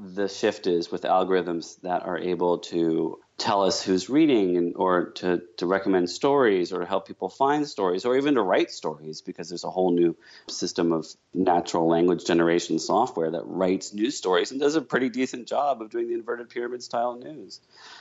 the 0.00 0.28
shift 0.28 0.66
is 0.66 0.90
with 0.90 1.02
algorithms 1.02 1.80
that 1.82 2.04
are 2.04 2.18
able 2.18 2.58
to 2.58 3.18
tell 3.36 3.62
us 3.62 3.82
who's 3.82 4.08
reading 4.08 4.56
and, 4.56 4.74
or 4.76 5.10
to, 5.10 5.40
to 5.56 5.66
recommend 5.66 6.10
stories 6.10 6.72
or 6.72 6.84
help 6.84 7.06
people 7.06 7.28
find 7.28 7.68
stories 7.68 8.04
or 8.04 8.16
even 8.16 8.34
to 8.34 8.42
write 8.42 8.70
stories 8.70 9.20
because 9.22 9.48
there's 9.48 9.64
a 9.64 9.70
whole 9.70 9.92
new 9.92 10.16
system 10.48 10.92
of 10.92 11.06
natural 11.32 11.88
language 11.88 12.24
generation 12.24 12.78
software 12.78 13.30
that 13.30 13.44
writes 13.44 13.92
news 13.94 14.16
stories 14.16 14.50
and 14.50 14.60
does 14.60 14.74
a 14.74 14.82
pretty 14.82 15.08
decent 15.08 15.46
job 15.46 15.80
of 15.80 15.90
doing 15.90 16.08
the 16.08 16.14
inverted 16.14 16.48
pyramid 16.48 16.82
style 16.82 17.16
news. 17.16 17.60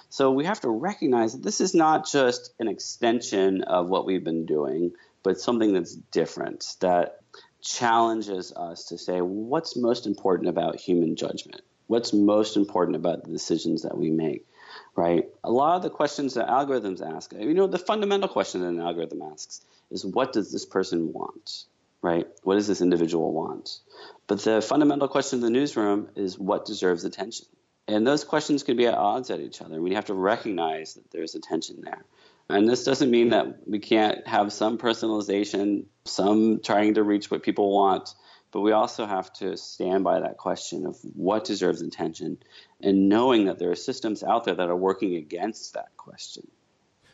So 0.09 0.31
we 0.31 0.45
have 0.45 0.61
to 0.61 0.69
recognize 0.69 1.33
that 1.33 1.43
this 1.43 1.61
is 1.61 1.75
not 1.75 2.07
just 2.07 2.51
an 2.59 2.67
extension 2.67 3.63
of 3.63 3.89
what 3.89 4.05
we've 4.05 4.23
been 4.23 4.45
doing, 4.45 4.93
but 5.23 5.39
something 5.39 5.73
that's 5.73 5.93
different 5.93 6.75
that 6.79 7.19
challenges 7.61 8.53
us 8.53 8.85
to 8.85 8.97
say 8.97 9.19
what's 9.19 9.75
most 9.75 10.07
important 10.07 10.49
about 10.49 10.79
human 10.79 11.15
judgment? 11.15 11.61
What's 11.87 12.13
most 12.13 12.57
important 12.57 12.95
about 12.95 13.23
the 13.23 13.31
decisions 13.31 13.83
that 13.83 13.97
we 13.97 14.11
make? 14.11 14.45
Right? 14.95 15.29
A 15.43 15.51
lot 15.51 15.77
of 15.77 15.83
the 15.83 15.89
questions 15.89 16.35
that 16.35 16.47
algorithms 16.47 17.01
ask, 17.01 17.33
you 17.33 17.53
know, 17.53 17.67
the 17.67 17.79
fundamental 17.79 18.27
question 18.29 18.61
that 18.61 18.67
an 18.67 18.79
algorithm 18.79 19.21
asks 19.21 19.61
is 19.91 20.05
what 20.05 20.33
does 20.33 20.51
this 20.51 20.65
person 20.65 21.13
want? 21.13 21.65
Right? 22.01 22.27
What 22.43 22.55
does 22.55 22.67
this 22.67 22.81
individual 22.81 23.31
want? 23.31 23.79
But 24.27 24.39
the 24.43 24.61
fundamental 24.61 25.07
question 25.07 25.39
in 25.39 25.43
the 25.43 25.49
newsroom 25.49 26.09
is 26.15 26.37
what 26.37 26.65
deserves 26.65 27.05
attention? 27.05 27.47
And 27.87 28.05
those 28.05 28.23
questions 28.23 28.63
can 28.63 28.75
be 28.75 28.85
at 28.85 28.93
odds 28.93 29.29
at 29.29 29.39
each 29.39 29.61
other. 29.61 29.81
We 29.81 29.93
have 29.93 30.05
to 30.05 30.13
recognize 30.13 30.95
that 30.95 31.09
there's 31.11 31.35
a 31.35 31.39
tension 31.39 31.81
there. 31.81 32.03
And 32.49 32.67
this 32.67 32.83
doesn't 32.83 33.11
mean 33.11 33.29
that 33.29 33.67
we 33.67 33.79
can't 33.79 34.25
have 34.27 34.53
some 34.53 34.77
personalization, 34.77 35.85
some 36.05 36.59
trying 36.61 36.95
to 36.95 37.03
reach 37.03 37.29
what 37.29 37.43
people 37.43 37.73
want, 37.73 38.13
but 38.57 38.61
we 38.61 38.71
also 38.71 39.05
have 39.05 39.31
to 39.33 39.55
stand 39.55 40.03
by 40.03 40.19
that 40.19 40.37
question 40.37 40.87
of 40.87 40.97
what 41.13 41.45
deserves 41.45 41.83
attention 41.83 42.39
and 42.81 43.07
knowing 43.07 43.45
that 43.45 43.59
there 43.59 43.69
are 43.69 43.75
systems 43.75 44.23
out 44.23 44.45
there 44.45 44.55
that 44.55 44.67
are 44.67 44.75
working 44.75 45.13
against 45.13 45.75
that 45.75 45.95
question. 45.95 46.47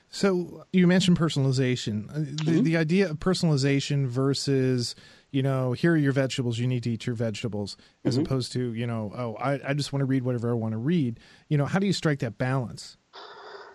So 0.10 0.64
you 0.72 0.88
mentioned 0.88 1.20
personalization. 1.20 2.10
Uh, 2.10 2.20
the, 2.20 2.24
mm-hmm. 2.24 2.64
the 2.64 2.78
idea 2.78 3.10
of 3.10 3.20
personalization 3.20 4.08
versus 4.08 4.96
you 5.32 5.44
know, 5.44 5.74
here 5.74 5.92
are 5.92 5.98
your 5.98 6.14
vegetables. 6.14 6.60
You 6.60 6.68
need 6.68 6.84
to 6.84 6.92
eat 6.92 7.06
your 7.08 7.16
vegetables, 7.16 7.76
as 8.06 8.16
mm-hmm. 8.16 8.24
opposed 8.26 8.54
to, 8.54 8.74
you 8.74 8.88
know, 8.88 9.12
oh, 9.14 9.36
I, 9.36 9.60
I 9.68 9.74
just 9.74 9.92
want 9.92 10.00
to 10.00 10.06
read 10.06 10.24
whatever 10.24 10.50
I 10.50 10.54
want 10.54 10.72
to 10.72 10.78
read. 10.78 11.20
You 11.50 11.58
know, 11.58 11.66
how 11.66 11.80
do 11.80 11.88
you 11.88 11.94
strike 11.94 12.20
that 12.20 12.38
balance? 12.38 12.96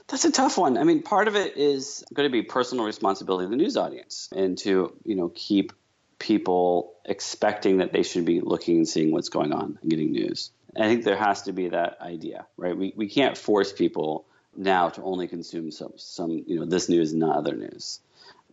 That's 0.07 0.25
a 0.25 0.33
tough 0.33 0.57
one. 0.57 0.79
I 0.79 0.85
mean, 0.85 1.03
part 1.03 1.29
of 1.29 1.37
it 1.37 1.59
is 1.59 2.03
going 2.15 2.27
to 2.27 2.33
be 2.33 2.41
personal 2.41 2.87
responsibility 2.87 3.45
of 3.45 3.51
the 3.51 3.59
news 3.59 3.77
audience 3.77 4.31
and 4.35 4.57
to, 4.59 4.97
you 5.05 5.17
know, 5.17 5.31
keep 5.35 5.73
people 6.19 6.95
expecting 7.05 7.79
that 7.79 7.93
they 7.93 8.03
should 8.03 8.25
be 8.25 8.41
looking 8.41 8.79
and 8.79 8.89
seeing 8.89 9.13
what's 9.13 9.29
going 9.29 9.53
on 9.53 9.79
and 9.81 9.91
getting 9.91 10.13
news. 10.13 10.51
I 10.77 10.87
think 10.87 11.05
there 11.05 11.17
has 11.17 11.43
to 11.43 11.53
be 11.53 11.69
that 11.69 11.99
idea, 12.01 12.47
right? 12.57 12.77
We, 12.77 12.93
we 12.97 13.09
can't 13.09 13.37
force 13.37 13.73
people 13.73 14.27
now 14.57 14.91
to 14.91 15.03
only 15.03 15.29
consume 15.29 15.71
some, 15.71 15.93
some, 15.97 16.45
you 16.47 16.59
know, 16.59 16.67
this 16.67 16.89
news 16.89 17.13
and 17.13 17.21
not 17.21 17.37
other 17.37 17.55
news. 17.55 18.01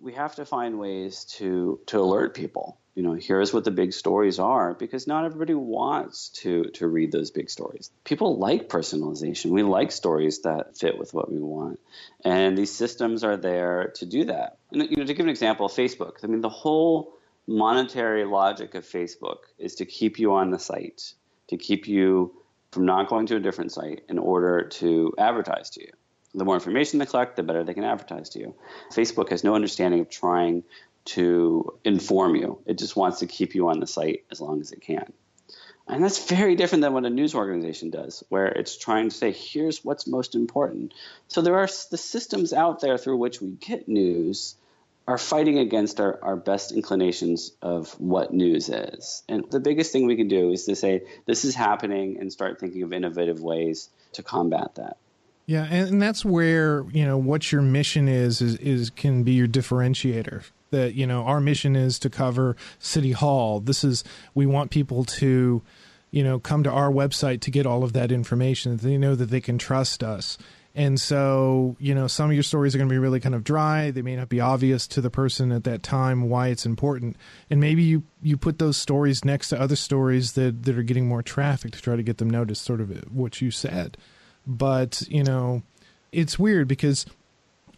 We 0.02 0.14
have 0.14 0.36
to 0.36 0.46
find 0.46 0.80
ways 0.80 1.26
to, 1.38 1.80
to 1.88 2.00
alert 2.00 2.34
people 2.34 2.78
you 2.96 3.04
know, 3.04 3.12
here's 3.14 3.54
what 3.54 3.66
the 3.66 3.72
big 3.72 3.92
stories 3.92 4.40
are 4.40 4.74
because 4.74 5.06
not 5.06 5.26
everybody 5.26 5.54
wants 5.54 6.30
to 6.30 6.64
to 6.76 6.88
read 6.88 7.12
those 7.12 7.30
big 7.30 7.50
stories. 7.50 7.92
People 8.06 8.38
like 8.38 8.70
personalization. 8.70 9.52
We 9.52 9.64
like 9.64 9.92
stories 9.92 10.40
that 10.44 10.78
fit 10.78 10.98
with 10.98 11.14
what 11.14 11.30
we 11.30 11.40
want. 11.40 11.82
And 12.24 12.58
these 12.58 12.74
systems 12.74 13.26
are 13.26 13.36
there 13.36 13.92
to 13.96 14.06
do 14.06 14.26
that. 14.26 14.60
And 14.72 14.90
you 14.90 14.96
know, 14.96 15.06
to 15.06 15.14
give 15.14 15.26
an 15.26 15.30
example, 15.30 15.68
Facebook. 15.68 16.24
I 16.24 16.28
mean, 16.28 16.40
the 16.40 16.48
whole 16.48 17.14
monetary 17.48 18.26
logic 18.26 18.76
of 18.76 18.86
Facebook 18.86 19.38
is 19.58 19.76
to 19.76 19.86
keep 19.86 20.20
you 20.20 20.34
on 20.34 20.52
the 20.52 20.60
site, 20.60 21.14
to 21.48 21.58
keep 21.58 21.88
you 21.88 22.42
from 22.72 22.86
not 22.86 23.08
going 23.08 23.26
to 23.28 23.38
a 23.38 23.40
different 23.40 23.72
site 23.72 24.04
in 24.10 24.18
order 24.18 24.68
to 24.68 25.14
advertise 25.18 25.70
to 25.72 25.82
you. 25.82 25.92
The 26.34 26.44
more 26.44 26.56
information 26.56 27.00
they 27.00 27.06
collect, 27.06 27.38
the 27.38 27.44
better 27.44 27.64
they 27.64 27.74
can 27.74 27.86
advertise 27.86 28.30
to 28.32 28.40
you. 28.40 28.56
Facebook 28.92 29.30
has 29.30 29.44
no 29.44 29.56
understanding 29.56 30.02
of 30.02 30.10
trying 30.10 30.64
to 31.06 31.80
inform 31.86 32.36
you. 32.36 32.60
It 32.66 32.78
just 32.78 32.96
wants 32.96 33.20
to 33.20 33.28
keep 33.28 33.56
you 33.56 33.70
on 33.70 33.80
the 33.80 33.88
site 33.88 34.26
as 34.32 34.42
long 34.42 34.60
as 34.60 34.72
it 34.72 34.82
can. 34.82 35.14
And 35.88 36.04
that's 36.04 36.26
very 36.26 36.56
different 36.56 36.82
than 36.82 36.94
what 36.94 37.06
a 37.06 37.12
news 37.12 37.36
organization 37.36 37.92
does, 37.92 38.24
where 38.30 38.48
it's 38.48 38.76
trying 38.76 39.10
to 39.10 39.16
say, 39.16 39.32
here's 39.32 39.86
what's 39.86 40.08
most 40.08 40.34
important. 40.34 40.94
So 41.28 41.42
there 41.42 41.58
are 41.60 41.70
the 41.92 41.98
systems 41.98 42.54
out 42.54 42.82
there 42.82 42.98
through 42.98 43.18
which 43.18 43.40
we 43.40 43.52
get 43.52 43.88
news 43.88 44.56
are 45.08 45.18
fighting 45.18 45.60
against 45.60 46.00
our, 46.00 46.20
our 46.24 46.36
best 46.36 46.72
inclinations 46.72 47.52
of 47.62 47.92
what 48.00 48.34
news 48.34 48.70
is. 48.70 49.24
And 49.30 49.50
the 49.52 49.60
biggest 49.60 49.92
thing 49.92 50.08
we 50.08 50.16
can 50.16 50.28
do 50.28 50.52
is 50.52 50.66
to 50.66 50.76
say, 50.76 51.04
this 51.26 51.46
is 51.46 51.54
happening 51.54 52.18
and 52.20 52.32
start 52.32 52.60
thinking 52.60 52.82
of 52.82 52.92
innovative 52.92 53.42
ways 53.42 53.90
to 54.14 54.24
combat 54.24 54.76
that. 54.76 54.98
Yeah, 55.46 55.66
and 55.66 56.02
that's 56.02 56.26
where, 56.26 56.86
you 56.92 57.06
know, 57.06 57.20
what 57.20 57.52
your 57.52 57.62
mission 57.62 58.08
is 58.08 58.42
is, 58.42 58.56
is 58.56 58.90
can 58.90 59.22
be 59.22 59.34
your 59.34 59.48
differentiator 59.48 60.44
that 60.72 60.94
you 60.94 61.08
know 61.08 61.24
our 61.24 61.40
mission 61.40 61.76
is 61.76 61.98
to 62.00 62.10
cover 62.10 62.56
city 62.80 63.12
hall 63.12 63.60
this 63.60 63.84
is 63.84 64.04
we 64.34 64.46
want 64.46 64.72
people 64.72 65.06
to 65.06 65.62
you 66.12 66.24
know 66.24 66.40
come 66.40 66.64
to 66.64 66.72
our 66.72 66.92
website 66.92 67.40
to 67.40 67.52
get 67.52 67.66
all 67.66 67.84
of 67.84 67.94
that 67.94 68.12
information 68.12 68.78
they 68.78 68.98
know 68.98 69.16
that 69.16 69.30
they 69.30 69.40
can 69.40 69.58
trust 69.58 70.04
us 70.04 70.38
and 70.76 71.00
so 71.00 71.78
you 71.80 71.96
know 71.96 72.06
some 72.06 72.30
of 72.30 72.34
your 72.34 72.44
stories 72.44 72.76
are 72.76 72.78
going 72.78 72.90
to 72.90 72.94
be 72.94 73.00
really 73.00 73.22
kind 73.22 73.34
of 73.34 73.44
dry. 73.44 73.92
They 73.92 74.02
may 74.02 74.18
not 74.18 74.28
be 74.28 74.42
obvious 74.42 74.86
to 74.88 75.02
the 75.02 75.10
person 75.10 75.54
at 75.54 75.64
that 75.64 75.82
time 75.82 76.30
why 76.30 76.50
it's 76.50 76.66
important. 76.66 77.16
And 77.50 77.62
maybe 77.62 77.82
you 77.82 78.04
you 78.22 78.36
put 78.36 78.60
those 78.60 78.76
stories 78.76 79.24
next 79.24 79.50
to 79.50 79.60
other 79.60 79.78
stories 79.78 80.34
that 80.34 80.64
that 80.64 80.78
are 80.78 80.84
getting 80.84 81.08
more 81.08 81.24
traffic 81.24 81.72
to 81.72 81.82
try 81.82 81.96
to 81.96 82.04
get 82.04 82.18
them 82.18 82.30
noticed 82.30 82.64
sort 82.64 82.82
of 82.82 82.92
uh, 82.92 83.02
what 83.10 83.42
you 83.42 83.52
said. 83.52 83.98
But 84.46 85.04
you 85.08 85.24
know 85.24 85.64
it's 86.12 86.38
weird 86.38 86.68
because 86.68 87.06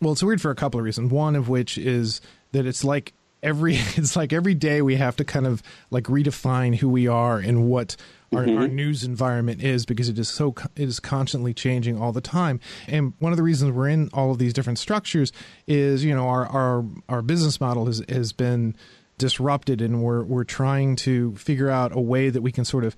well 0.01 0.13
it's 0.13 0.23
weird 0.23 0.41
for 0.41 0.49
a 0.49 0.55
couple 0.55 0.79
of 0.79 0.83
reasons. 0.83 1.11
One 1.11 1.35
of 1.35 1.49
which 1.49 1.77
is 1.77 2.19
that 2.51 2.65
it's 2.65 2.83
like 2.83 3.13
every 3.47 3.75
it's 3.95 4.15
like 4.15 4.33
every 4.33 4.53
day 4.53 4.81
we 4.81 4.95
have 4.95 5.15
to 5.15 5.23
kind 5.23 5.47
of 5.47 5.63
like 5.89 6.03
redefine 6.05 6.75
who 6.75 6.89
we 6.89 7.07
are 7.07 7.39
and 7.39 7.69
what 7.69 7.95
our, 8.33 8.43
mm-hmm. 8.43 8.57
our, 8.57 8.67
news 8.67 9.05
environment 9.05 9.63
is 9.63 9.85
because 9.85 10.09
it 10.09 10.19
is 10.19 10.27
so 10.27 10.53
it 10.75 10.83
is 10.83 10.99
constantly 10.99 11.53
changing 11.53 11.97
all 11.99 12.11
the 12.11 12.21
time 12.21 12.59
and 12.87 13.13
one 13.19 13.31
of 13.31 13.37
the 13.37 13.43
reasons 13.43 13.71
we're 13.71 13.87
in 13.87 14.09
all 14.13 14.31
of 14.31 14.37
these 14.37 14.51
different 14.51 14.77
structures 14.77 15.31
is 15.65 16.03
you 16.03 16.13
know 16.13 16.27
our 16.27 16.45
our 16.47 16.85
our 17.07 17.21
business 17.21 17.61
model 17.61 17.85
has 17.85 18.03
has 18.09 18.33
been 18.33 18.75
disrupted 19.17 19.81
and 19.81 20.03
we're 20.03 20.23
we're 20.23 20.43
trying 20.43 20.95
to 20.95 21.33
figure 21.37 21.69
out 21.69 21.95
a 21.95 22.01
way 22.01 22.29
that 22.29 22.41
we 22.41 22.51
can 22.51 22.65
sort 22.65 22.83
of 22.83 22.95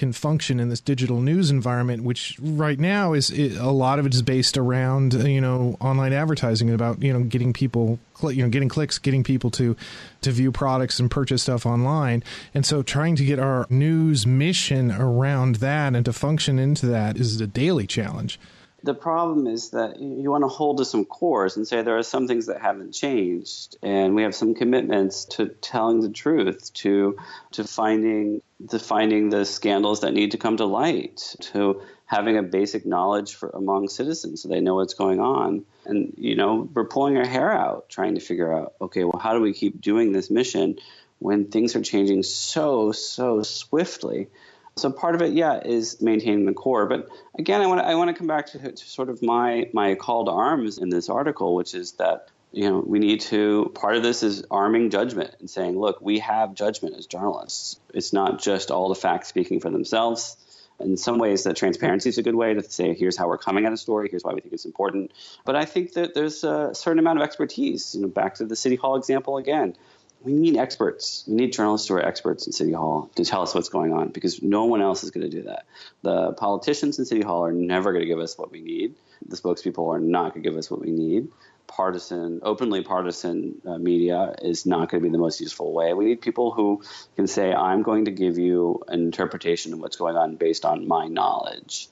can 0.00 0.12
function 0.14 0.58
in 0.58 0.70
this 0.70 0.80
digital 0.80 1.20
news 1.20 1.50
environment, 1.50 2.02
which 2.02 2.38
right 2.40 2.78
now 2.80 3.12
is 3.12 3.28
it, 3.28 3.54
a 3.58 3.70
lot 3.70 3.98
of 3.98 4.06
it 4.06 4.14
is 4.14 4.22
based 4.22 4.56
around 4.56 5.14
uh, 5.14 5.18
you 5.18 5.42
know 5.42 5.76
online 5.78 6.14
advertising 6.14 6.70
and 6.70 6.74
about 6.74 7.02
you 7.02 7.12
know 7.12 7.22
getting 7.22 7.52
people 7.52 7.98
you 8.22 8.42
know 8.42 8.48
getting 8.48 8.70
clicks, 8.70 8.98
getting 8.98 9.22
people 9.22 9.50
to 9.50 9.76
to 10.22 10.30
view 10.32 10.50
products 10.50 10.98
and 10.98 11.10
purchase 11.10 11.42
stuff 11.42 11.66
online, 11.66 12.24
and 12.54 12.64
so 12.64 12.82
trying 12.82 13.14
to 13.14 13.26
get 13.26 13.38
our 13.38 13.66
news 13.68 14.26
mission 14.26 14.90
around 14.90 15.56
that 15.56 15.94
and 15.94 16.06
to 16.06 16.14
function 16.14 16.58
into 16.58 16.86
that 16.86 17.18
is 17.18 17.38
a 17.38 17.46
daily 17.46 17.86
challenge. 17.86 18.40
The 18.82 18.94
problem 18.94 19.46
is 19.46 19.72
that 19.72 20.00
you 20.00 20.30
want 20.30 20.44
to 20.44 20.48
hold 20.48 20.78
to 20.78 20.86
some 20.86 21.04
cores 21.04 21.58
and 21.58 21.68
say 21.68 21.82
there 21.82 21.98
are 21.98 22.02
some 22.02 22.26
things 22.26 22.46
that 22.46 22.62
haven't 22.62 22.92
changed, 22.92 23.76
and 23.82 24.14
we 24.14 24.22
have 24.22 24.34
some 24.34 24.54
commitments 24.54 25.26
to 25.36 25.48
telling 25.48 26.00
the 26.00 26.08
truth, 26.08 26.72
to 26.84 27.18
to 27.50 27.64
finding 27.64 28.40
to 28.68 28.78
finding 28.78 29.30
the 29.30 29.44
scandals 29.44 30.00
that 30.00 30.12
need 30.12 30.32
to 30.32 30.38
come 30.38 30.56
to 30.58 30.64
light, 30.64 31.34
to 31.40 31.82
having 32.04 32.36
a 32.36 32.42
basic 32.42 32.84
knowledge 32.84 33.34
for 33.34 33.48
among 33.50 33.88
citizens 33.88 34.42
so 34.42 34.48
they 34.48 34.60
know 34.60 34.74
what's 34.74 34.94
going 34.94 35.20
on. 35.20 35.64
And 35.86 36.14
you 36.16 36.36
know, 36.36 36.68
we're 36.74 36.84
pulling 36.84 37.16
our 37.16 37.26
hair 37.26 37.52
out 37.52 37.88
trying 37.88 38.16
to 38.16 38.20
figure 38.20 38.52
out, 38.52 38.74
okay, 38.80 39.04
well, 39.04 39.20
how 39.20 39.34
do 39.34 39.40
we 39.40 39.52
keep 39.52 39.80
doing 39.80 40.12
this 40.12 40.30
mission 40.30 40.78
when 41.18 41.46
things 41.46 41.76
are 41.76 41.82
changing 41.82 42.22
so 42.22 42.92
so 42.92 43.42
swiftly? 43.42 44.28
So 44.76 44.90
part 44.90 45.14
of 45.14 45.22
it, 45.22 45.32
yeah, 45.32 45.60
is 45.62 46.00
maintaining 46.00 46.46
the 46.46 46.52
core. 46.52 46.86
But 46.86 47.08
again, 47.38 47.60
I 47.60 47.66
want 47.66 47.80
to 47.80 47.86
I 47.86 47.94
want 47.94 48.08
to 48.08 48.14
come 48.14 48.26
back 48.26 48.46
to, 48.48 48.58
to 48.58 48.76
sort 48.76 49.08
of 49.08 49.22
my 49.22 49.68
my 49.72 49.94
call 49.94 50.26
to 50.26 50.32
arms 50.32 50.78
in 50.78 50.88
this 50.90 51.08
article, 51.08 51.54
which 51.54 51.74
is 51.74 51.92
that 51.92 52.28
you 52.52 52.68
know 52.68 52.82
we 52.84 52.98
need 52.98 53.20
to 53.20 53.70
part 53.74 53.96
of 53.96 54.02
this 54.02 54.22
is 54.22 54.44
arming 54.50 54.90
judgment 54.90 55.34
and 55.40 55.48
saying, 55.48 55.78
look, 55.78 56.00
we 56.00 56.18
have 56.20 56.54
judgment 56.54 56.96
as 56.96 57.06
journalists. 57.06 57.78
It's 57.94 58.12
not 58.12 58.40
just 58.40 58.70
all 58.70 58.88
the 58.88 58.94
facts 58.94 59.28
speaking 59.28 59.60
for 59.60 59.70
themselves. 59.70 60.36
In 60.78 60.96
some 60.96 61.18
ways, 61.18 61.44
that 61.44 61.56
transparency 61.56 62.08
is 62.08 62.16
a 62.16 62.22
good 62.22 62.34
way 62.34 62.54
to 62.54 62.62
say, 62.62 62.94
here's 62.94 63.14
how 63.14 63.28
we're 63.28 63.36
coming 63.36 63.66
at 63.66 63.72
a 63.72 63.76
story, 63.76 64.08
here's 64.10 64.24
why 64.24 64.32
we 64.32 64.40
think 64.40 64.54
it's 64.54 64.64
important. 64.64 65.12
But 65.44 65.54
I 65.54 65.66
think 65.66 65.92
that 65.92 66.14
there's 66.14 66.42
a 66.42 66.74
certain 66.74 66.98
amount 66.98 67.18
of 67.18 67.22
expertise. 67.22 67.94
You 67.94 68.02
know, 68.02 68.08
back 68.08 68.36
to 68.36 68.46
the 68.46 68.56
City 68.56 68.76
Hall 68.76 68.96
example 68.96 69.36
again 69.36 69.76
we 70.22 70.32
need 70.32 70.56
experts. 70.56 71.24
We 71.26 71.34
need 71.34 71.52
journalists 71.52 71.88
who 71.88 71.94
are 71.94 72.04
experts 72.04 72.46
in 72.46 72.52
City 72.52 72.72
Hall 72.72 73.10
to 73.16 73.24
tell 73.24 73.42
us 73.42 73.54
what's 73.54 73.68
going 73.68 73.92
on 73.92 74.08
because 74.08 74.42
no 74.42 74.66
one 74.66 74.82
else 74.82 75.02
is 75.02 75.10
going 75.10 75.28
to 75.28 75.34
do 75.34 75.42
that. 75.44 75.64
The 76.02 76.32
politicians 76.32 76.98
in 76.98 77.06
City 77.06 77.22
Hall 77.22 77.44
are 77.44 77.52
never 77.52 77.92
going 77.92 78.02
to 78.02 78.08
give 78.08 78.18
us 78.18 78.36
what 78.36 78.52
we 78.52 78.60
need. 78.60 78.94
The 79.26 79.36
spokespeople 79.36 79.94
are 79.94 80.00
not 80.00 80.34
going 80.34 80.42
to 80.42 80.48
give 80.48 80.58
us 80.58 80.70
what 80.70 80.80
we 80.80 80.90
need. 80.90 81.28
Partisan, 81.70 82.40
openly 82.42 82.82
partisan 82.82 83.62
uh, 83.64 83.78
media 83.78 84.34
is 84.42 84.66
not 84.66 84.90
going 84.90 85.02
to 85.02 85.08
be 85.08 85.12
the 85.12 85.18
most 85.18 85.40
useful 85.40 85.72
way. 85.72 85.94
We 85.94 86.04
need 86.04 86.20
people 86.20 86.50
who 86.50 86.82
can 87.14 87.28
say, 87.28 87.54
I'm 87.54 87.82
going 87.82 88.06
to 88.06 88.10
give 88.10 88.38
you 88.38 88.82
an 88.88 89.00
interpretation 89.00 89.72
of 89.72 89.78
what's 89.78 89.96
going 89.96 90.16
on 90.16 90.34
based 90.34 90.64
on 90.64 90.88
my 90.88 91.06
knowledge. 91.06 91.88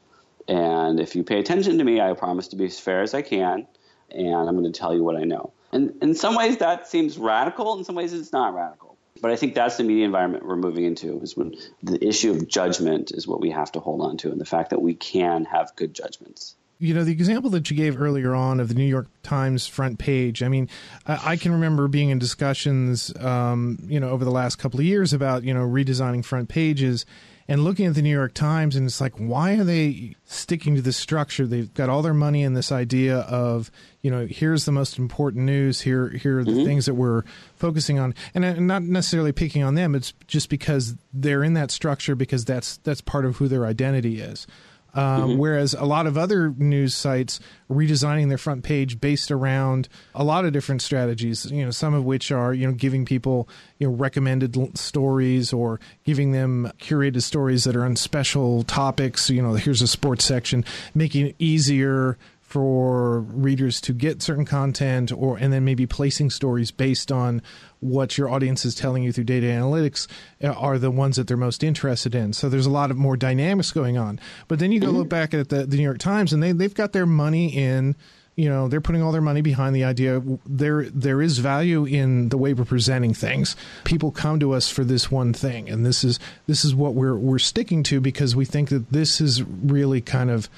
And 0.49 0.99
if 0.99 1.15
you 1.15 1.23
pay 1.23 1.39
attention 1.39 1.79
to 1.79 1.85
me, 1.85 2.01
I 2.01 2.13
promise 2.15 2.49
to 2.49 2.57
be 2.57 2.65
as 2.65 2.81
fair 2.81 3.03
as 3.03 3.15
I 3.15 3.23
can, 3.23 3.69
and 4.11 4.49
I'm 4.49 4.59
going 4.59 4.71
to 4.71 4.79
tell 4.79 4.95
you 4.95 5.05
what 5.05 5.17
I 5.17 5.25
know. 5.25 5.53
And 5.71 6.03
in 6.03 6.15
some 6.17 6.35
ways, 6.35 6.57
that 6.57 6.89
seems 6.89 7.17
radical. 7.17 7.79
In 7.79 7.85
some 7.85 7.95
ways, 7.95 8.13
it's 8.13 8.33
not 8.33 8.55
radical. 8.55 8.97
But 9.21 9.31
I 9.31 9.37
think 9.37 9.55
that's 9.55 9.77
the 9.77 9.85
media 9.85 10.07
environment 10.07 10.45
we're 10.45 10.57
moving 10.57 10.85
into 10.85 11.21
is 11.21 11.37
when 11.37 11.55
the 11.83 12.05
issue 12.07 12.33
of 12.33 12.49
judgment 12.49 13.13
is 13.13 13.27
what 13.27 13.41
we 13.41 13.51
have 13.51 13.73
to 13.73 13.81
hold 13.81 14.01
on 14.01 14.17
to, 14.19 14.33
and 14.33 14.41
the 14.41 14.45
fact 14.45 14.71
that 14.71 14.83
we 14.83 14.95
can 14.95 15.45
have 15.45 15.77
good 15.77 15.95
judgments. 15.95 16.57
You 16.79 16.95
know 16.95 17.05
the 17.05 17.13
example 17.13 17.51
that 17.51 17.71
you 17.71 17.77
gave 17.77 18.01
earlier 18.01 18.35
on 18.35 18.61
of 18.61 18.69
the 18.69 18.75
New 18.75 18.85
York 18.85 19.09
Times 19.23 19.67
front 19.67 19.99
page. 19.99 20.43
I 20.43 20.49
mean, 20.49 20.69
I, 21.07 21.33
I 21.33 21.37
can 21.37 21.53
remember 21.53 21.89
being 21.89 22.11
in 22.11 22.19
discussions, 22.19 23.15
um, 23.17 23.79
you 23.83 23.99
know, 23.99 24.11
over 24.11 24.25
the 24.25 24.31
last 24.31 24.57
couple 24.57 24.81
of 24.81 24.87
years 24.87 25.13
about 25.13 25.43
you 25.43 25.55
know 25.55 25.67
redesigning 25.67 26.25
front 26.25 26.49
pages 26.49 27.05
and 27.49 27.65
looking 27.65 27.87
at 27.87 27.95
the 27.95 28.03
New 28.03 28.13
York 28.13 28.35
Times, 28.35 28.77
and 28.77 28.87
it's 28.87 29.01
like, 29.01 29.15
why 29.17 29.55
are 29.55 29.65
they 29.65 30.15
sticking 30.27 30.75
to 30.75 30.83
this 30.83 30.99
structure? 30.99 31.47
They've 31.47 31.73
got 31.73 31.89
all 31.89 32.03
their 32.03 32.13
money 32.13 32.43
in 32.43 32.53
this 32.53 32.71
idea 32.71 33.21
of, 33.21 33.71
you 34.03 34.11
know, 34.11 34.27
here's 34.27 34.67
the 34.67 34.73
most 34.73 34.99
important 34.99 35.47
news. 35.47 35.81
Here, 35.81 36.11
here 36.11 36.41
are 36.41 36.45
the 36.45 36.51
mm-hmm. 36.51 36.65
things 36.65 36.85
that 36.85 36.95
we're 36.95 37.23
focusing 37.57 37.99
on, 37.99 38.15
and 38.35 38.45
I'm 38.45 38.67
not 38.67 38.83
necessarily 38.83 39.33
picking 39.33 39.63
on 39.63 39.77
them. 39.77 39.95
It's 39.95 40.13
just 40.27 40.51
because 40.51 40.95
they're 41.15 41.43
in 41.43 41.55
that 41.55 41.71
structure 41.71 42.15
because 42.15 42.45
that's 42.45 42.77
that's 42.79 43.01
part 43.01 43.25
of 43.25 43.39
who 43.39 43.49
their 43.49 43.65
identity 43.65 44.21
is. 44.21 44.47
Um, 44.95 45.05
mm-hmm. 45.05 45.39
Whereas 45.39 45.75
a 45.75 45.85
lot 45.85 46.07
of 46.07 46.17
other 46.17 46.51
news 46.57 46.95
sites 46.95 47.41
redesigning 47.71 48.29
their 48.29 48.39
front 48.39 48.65
page 48.65 49.01
based 49.01 49.31
around 49.31 49.89
a 50.15 50.25
lot 50.25 50.45
of 50.45 50.53
different 50.53 50.83
strategies, 50.83 51.51
you 51.51 51.65
know, 51.65 51.71
some 51.71 51.95
of 51.95 52.05
which 52.05 52.33
are, 52.33 52.55
you 52.55 52.67
know, 52.67 52.73
giving 52.73 53.05
people, 53.05 53.49
you 53.79 53.87
know, 53.87 53.95
recommended 53.95 54.79
stories 54.79 55.53
or 55.53 55.79
giving 56.05 56.33
them 56.33 56.73
curated 56.81 57.23
stories 57.23 57.65
that 57.65 57.77
are 57.77 57.85
on 57.85 57.97
special 57.97 58.63
topics. 58.63 59.29
You 59.29 59.43
know, 59.43 59.55
here's 59.55 59.83
a 59.83 59.87
sports 59.87 60.25
section, 60.25 60.65
making 60.95 61.27
it 61.27 61.37
easier 61.39 62.17
for 62.49 63.21
readers 63.21 63.79
to 63.79 63.93
get 63.93 64.23
certain 64.23 64.47
content 64.47 65.13
or 65.13 65.37
and 65.37 65.53
then 65.53 65.67
maybe 65.67 65.87
placing 65.87 66.31
stories 66.31 66.71
based 66.71 67.13
on 67.13 67.43
what 67.81 68.17
your 68.17 68.31
audience 68.31 68.65
is 68.65 68.75
telling 68.75 69.03
you 69.03 69.13
through 69.13 69.25
data 69.25 69.47
analytics 69.47 70.07
uh, 70.43 70.49
are 70.49 70.79
the 70.79 70.91
ones 70.91 71.17
that 71.17 71.29
they're 71.29 71.37
most 71.37 71.63
interested 71.63 72.15
in. 72.15 72.33
So 72.33 72.49
there's 72.49 72.65
a 72.65 72.71
lot 72.71 72.91
of 72.91 72.97
more 72.97 73.19
dynamics 73.19 73.71
going 73.71 73.99
on. 73.99 74.19
But 74.49 74.61
then 74.61 74.73
you 74.73 74.81
go 74.81 74.87
mm-hmm. 74.87 74.97
look 74.97 75.09
back 75.11 75.35
at 75.35 75.51
the, 75.51 75.67
the 75.67 75.77
new 75.77 75.83
york 75.83 75.99
times 75.99 76.33
and 76.33 76.43
they, 76.43 76.53
they've 76.53 76.73
got 76.73 76.93
their 76.93 77.05
money 77.05 77.55
in 77.55 77.95
you 78.35 78.49
know 78.49 78.67
they're 78.67 78.81
putting 78.81 79.03
all 79.03 79.13
their 79.13 79.21
money 79.21 79.43
behind 79.43 79.77
the 79.77 79.85
idea 79.85 80.23
there 80.47 80.85
there 80.85 81.21
is 81.21 81.37
value 81.37 81.85
in 81.85 82.31
the 82.31 82.39
way 82.39 82.55
we're 82.55 82.65
presenting 82.65 83.13
things. 83.13 83.57
People 83.85 84.11
come 84.11 84.41
to 84.41 84.53
us 84.53 84.71
for 84.71 84.85
this 84.85 85.11
one 85.11 85.35
thing 85.35 85.69
and 85.69 85.85
this 85.85 86.03
is 86.03 86.19
this 86.47 86.65
is 86.65 86.75
what 86.75 86.95
we're 86.95 87.17
we're 87.17 87.39
sticking 87.39 87.83
to 87.83 88.01
because 88.01 88.35
we 88.35 88.47
think 88.47 88.71
that 88.71 88.91
this 88.91 89.21
is 89.21 89.43
really 89.43 90.01
kind 90.01 90.31
of 90.31 90.49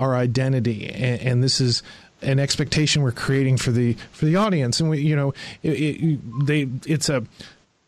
our 0.00 0.16
identity, 0.16 0.88
and, 0.88 1.20
and 1.20 1.44
this 1.44 1.60
is 1.60 1.82
an 2.22 2.38
expectation 2.38 3.02
we're 3.02 3.12
creating 3.12 3.56
for 3.56 3.70
the 3.70 3.96
for 4.12 4.24
the 4.24 4.36
audience. 4.36 4.80
And 4.80 4.90
we, 4.90 5.00
you 5.00 5.14
know, 5.14 5.32
it, 5.62 5.70
it, 5.70 6.46
they 6.46 6.68
it's 6.86 7.08
a 7.08 7.24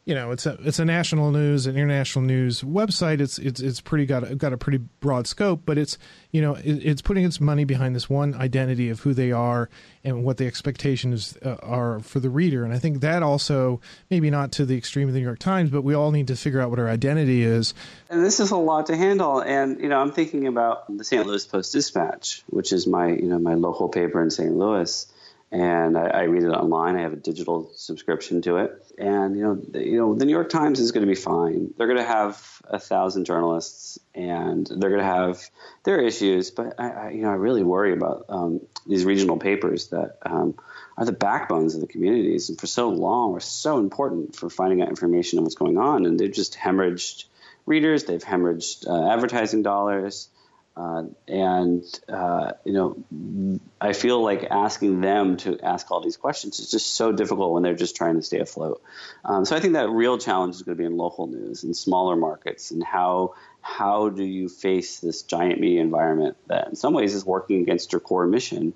you 0.05 0.17
know 0.17 0.33
it's 0.33 0.47
a 0.47 0.59
it's 0.63 0.81
a 0.81 0.85
national 0.85 1.31
news 1.31 1.67
an 1.67 1.77
international 1.77 2.25
news 2.25 2.63
website. 2.63 3.21
It's 3.21 3.39
it's 3.39 3.61
it's 3.61 3.81
pretty 3.81 4.05
got 4.05 4.37
got 4.37 4.53
a 4.53 4.57
pretty 4.57 4.79
broad 4.79 5.27
scope 5.27 5.63
but 5.65 5.79
it's 5.79 5.97
you 6.33 6.43
know 6.43 6.55
it, 6.55 6.85
it's 6.85 7.03
putting 7.03 7.25
its 7.25 7.41
money 7.41 7.65
behind 7.65 7.95
this 7.95 8.11
one 8.11 8.35
identity 8.35 8.91
of 8.91 9.01
who 9.01 9.15
they 9.15 9.31
are 9.31 9.69
and 10.03 10.25
what 10.25 10.39
the 10.39 10.47
expectations 10.47 11.37
uh, 11.45 11.57
are 11.63 12.01
for 12.01 12.19
the 12.19 12.31
reader. 12.31 12.65
And 12.65 12.75
i 12.75 12.79
think 12.79 13.01
that 13.01 13.23
also 13.23 13.81
maybe 14.11 14.29
not 14.29 14.51
to 14.53 14.65
the 14.65 14.77
extreme 14.77 15.09
of 15.09 15.15
the 15.15 15.21
new 15.21 15.27
york 15.27 15.39
times 15.39 15.71
but 15.71 15.83
we 15.83 15.95
all 15.95 16.11
need 16.11 16.29
to 16.29 16.37
figure 16.37 16.61
out 16.61 16.71
what 16.71 16.79
our 16.81 16.89
identity 16.89 17.43
is. 17.43 17.73
And 18.11 18.25
this 18.25 18.41
is 18.41 18.51
a 18.51 18.57
lot 18.57 18.87
to 18.87 18.97
handle. 18.97 19.41
And 19.41 19.81
you 19.81 19.89
know 19.89 20.01
i'm 20.01 20.13
thinking 20.13 20.49
about 20.49 20.97
the 20.97 21.05
st 21.05 21.27
louis 21.27 21.47
post 21.47 21.73
dispatch 21.73 22.43
which 22.49 22.73
is 22.73 22.87
my 22.89 23.09
you 23.09 23.29
know 23.29 23.39
my 23.39 23.55
local 23.55 23.89
paper 23.89 24.21
in 24.21 24.31
st 24.31 24.57
louis 24.57 25.07
and 25.53 25.99
I, 25.99 26.07
I, 26.07 26.23
read 26.23 26.45
it 26.45 26.49
online. 26.49 26.97
I 26.97 27.03
have 27.03 27.13
a 27.13 27.17
digital 27.17 27.71
subscription 27.77 28.41
to 28.43 28.57
it, 28.57 28.73
and 28.97 29.37
you 29.37 29.45
know, 29.45 29.55
the, 29.55 29.87
you 29.87 29.99
know, 29.99 30.15
the 30.15 30.25
New 30.25 30.33
York 30.33 30.49
Times 30.49 30.81
is 30.81 30.93
going 30.93 31.07
to 31.07 31.07
be 31.07 31.15
fine. 31.15 31.75
They're 31.77 31.87
going 31.87 31.99
to 31.99 32.05
have 32.05 32.43
a 32.65 32.79
thousand 32.79 33.27
journalists, 33.27 33.99
and 34.15 34.67
they're 34.67 34.89
going 34.89 35.03
to 35.03 35.07
have 35.07 35.43
their 35.85 36.01
issues. 36.01 36.51
But 36.51 36.81
I, 36.81 36.89
I, 36.89 37.11
you 37.11 37.23
know, 37.23 37.29
I 37.29 37.35
really 37.35 37.63
worry 37.63 37.93
about 37.93 38.25
um, 38.31 38.63
these 38.87 39.05
regional 39.05 39.37
papers 39.37 39.89
that 39.89 40.17
um, 40.23 40.55
are 40.97 41.05
the 41.05 41.13
backbones 41.13 41.75
of 41.75 41.83
the 41.83 41.87
communities, 41.87 42.49
and 42.49 42.59
for 42.59 42.67
so 42.67 42.89
long 42.89 43.33
were 43.33 43.41
so 43.41 43.79
important 43.79 44.35
for 44.35 44.49
finding 44.49 44.81
out 44.81 44.89
information 44.89 45.39
on 45.39 45.45
what's 45.45 45.55
going 45.55 45.77
on, 45.77 46.07
and 46.07 46.19
they've 46.19 46.33
just 46.33 46.55
hemorrhaged 46.55 47.27
readers. 47.67 48.05
They've 48.05 48.25
hemorrhaged 48.25 48.89
uh, 48.89 49.13
advertising 49.13 49.63
dollars. 49.63 50.29
Uh, 50.75 51.05
and 51.29 51.85
uh, 52.09 52.53
you 52.65 52.73
know, 52.73 53.69
I 53.81 53.93
feel 53.93 54.23
like 54.23 54.47
asking 54.51 55.03
them 55.03 55.37
to 55.39 55.61
ask 55.61 55.91
all 55.91 56.01
these 56.01 56.17
questions 56.17 56.61
is 56.61 56.71
just 56.71 56.95
so 56.95 57.13
difficult 57.13 57.53
when 57.53 57.63
they're 57.63 57.75
just 57.75 57.95
trying 57.95 58.17
to 58.17 58.23
stay 58.23 58.39
afloat. 58.39 58.83
Um, 59.25 59.45
so 59.45 59.55
I 59.55 59.61
think 59.61 59.75
that 59.75 59.91
real 59.91 60.17
challenge 60.17 60.55
is 60.55 60.63
going 60.63 60.77
to 60.77 60.83
be 60.83 60.87
in 60.87 60.97
local 60.97 61.27
news 61.27 61.63
and 61.63 61.77
smaller 61.77 62.17
markets, 62.17 62.71
and 62.71 62.83
how 62.83 63.35
how 63.61 64.09
do 64.09 64.25
you 64.25 64.49
face 64.49 65.01
this 65.01 65.23
giant 65.23 65.61
media 65.61 65.83
environment 65.83 66.37
that 66.47 66.69
in 66.69 66.75
some 66.75 66.95
ways 66.95 67.15
is 67.15 67.25
working 67.25 67.61
against 67.61 67.93
your 67.93 68.01
core 68.01 68.27
mission. 68.27 68.73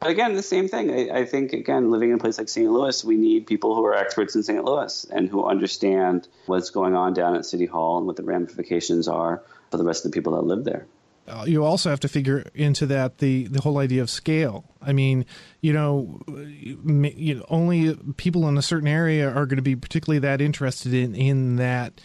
But 0.00 0.10
again, 0.10 0.34
the 0.34 0.42
same 0.42 0.68
thing. 0.68 0.90
I, 0.90 1.20
I 1.20 1.24
think 1.24 1.54
again, 1.54 1.90
living 1.90 2.10
in 2.10 2.16
a 2.16 2.18
place 2.18 2.38
like 2.38 2.48
St. 2.48 2.70
Louis, 2.70 3.02
we 3.04 3.16
need 3.16 3.46
people 3.46 3.74
who 3.74 3.84
are 3.86 3.94
experts 3.94 4.36
in 4.36 4.42
St. 4.42 4.62
Louis 4.62 5.06
and 5.10 5.28
who 5.28 5.44
understand 5.44 6.28
what's 6.46 6.70
going 6.70 6.94
on 6.94 7.14
down 7.14 7.34
at 7.34 7.46
City 7.46 7.66
Hall 7.66 7.98
and 7.98 8.06
what 8.06 8.16
the 8.16 8.22
ramifications 8.22 9.08
are 9.08 9.42
for 9.70 9.78
the 9.78 9.84
rest 9.84 10.04
of 10.04 10.12
the 10.12 10.14
people 10.14 10.34
that 10.36 10.42
live 10.42 10.64
there. 10.64 10.86
Uh, 11.28 11.44
you 11.46 11.62
also 11.64 11.90
have 11.90 12.00
to 12.00 12.08
figure 12.08 12.50
into 12.54 12.86
that 12.86 13.18
the 13.18 13.44
the 13.48 13.60
whole 13.60 13.78
idea 13.78 14.00
of 14.00 14.08
scale. 14.08 14.64
I 14.80 14.92
mean, 14.92 15.26
you 15.60 15.72
know, 15.72 16.20
you 16.26 17.34
know 17.34 17.44
only 17.48 17.94
people 18.16 18.48
in 18.48 18.56
a 18.56 18.62
certain 18.62 18.88
area 18.88 19.28
are 19.28 19.44
going 19.46 19.56
to 19.56 19.62
be 19.62 19.76
particularly 19.76 20.20
that 20.20 20.40
interested 20.40 20.94
in 20.94 21.14
in 21.14 21.56
that. 21.56 22.00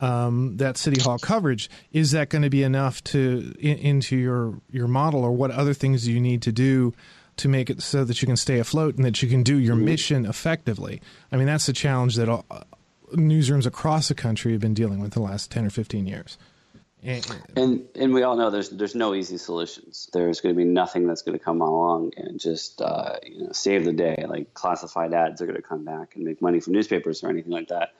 Um, 0.00 0.58
that 0.58 0.76
city 0.76 1.00
hall 1.00 1.18
coverage 1.18 1.68
is 1.90 2.12
that 2.12 2.28
going 2.28 2.42
to 2.42 2.50
be 2.50 2.62
enough 2.62 3.02
to 3.02 3.52
in, 3.58 3.78
into 3.78 4.16
your 4.16 4.60
your 4.70 4.86
model 4.86 5.24
or 5.24 5.32
what 5.32 5.50
other 5.50 5.74
things 5.74 6.04
do 6.04 6.12
you 6.12 6.20
need 6.20 6.40
to 6.42 6.52
do 6.52 6.94
to 7.38 7.48
make 7.48 7.68
it 7.68 7.82
so 7.82 8.04
that 8.04 8.22
you 8.22 8.26
can 8.26 8.36
stay 8.36 8.60
afloat 8.60 8.94
and 8.94 9.04
that 9.04 9.20
you 9.24 9.28
can 9.28 9.42
do 9.42 9.56
your 9.56 9.74
mm-hmm. 9.74 9.86
mission 9.86 10.24
effectively 10.24 11.02
i 11.32 11.36
mean 11.36 11.46
that's 11.46 11.66
the 11.66 11.72
challenge 11.72 12.14
that 12.14 12.28
all, 12.28 12.46
newsrooms 13.14 13.66
across 13.66 14.06
the 14.06 14.14
country 14.14 14.52
have 14.52 14.60
been 14.60 14.72
dealing 14.72 15.00
with 15.00 15.14
the 15.14 15.20
last 15.20 15.50
10 15.50 15.66
or 15.66 15.70
15 15.70 16.06
years 16.06 16.38
and 17.56 17.86
and 17.94 18.12
we 18.12 18.22
all 18.22 18.36
know 18.36 18.50
there's 18.50 18.70
there's 18.70 18.94
no 18.94 19.14
easy 19.14 19.38
solutions. 19.38 20.10
There's 20.12 20.40
going 20.40 20.54
to 20.54 20.58
be 20.58 20.64
nothing 20.64 21.06
that's 21.06 21.22
going 21.22 21.38
to 21.38 21.44
come 21.44 21.60
along 21.60 22.12
and 22.16 22.40
just 22.40 22.82
uh, 22.82 23.16
you 23.22 23.44
know 23.44 23.52
save 23.52 23.84
the 23.84 23.92
day. 23.92 24.24
Like 24.26 24.52
classified 24.54 25.14
ads 25.14 25.40
are 25.40 25.46
going 25.46 25.56
to 25.56 25.62
come 25.62 25.84
back 25.84 26.16
and 26.16 26.24
make 26.24 26.42
money 26.42 26.60
from 26.60 26.72
newspapers 26.72 27.22
or 27.22 27.28
anything 27.28 27.52
like 27.52 27.68
that. 27.68 27.94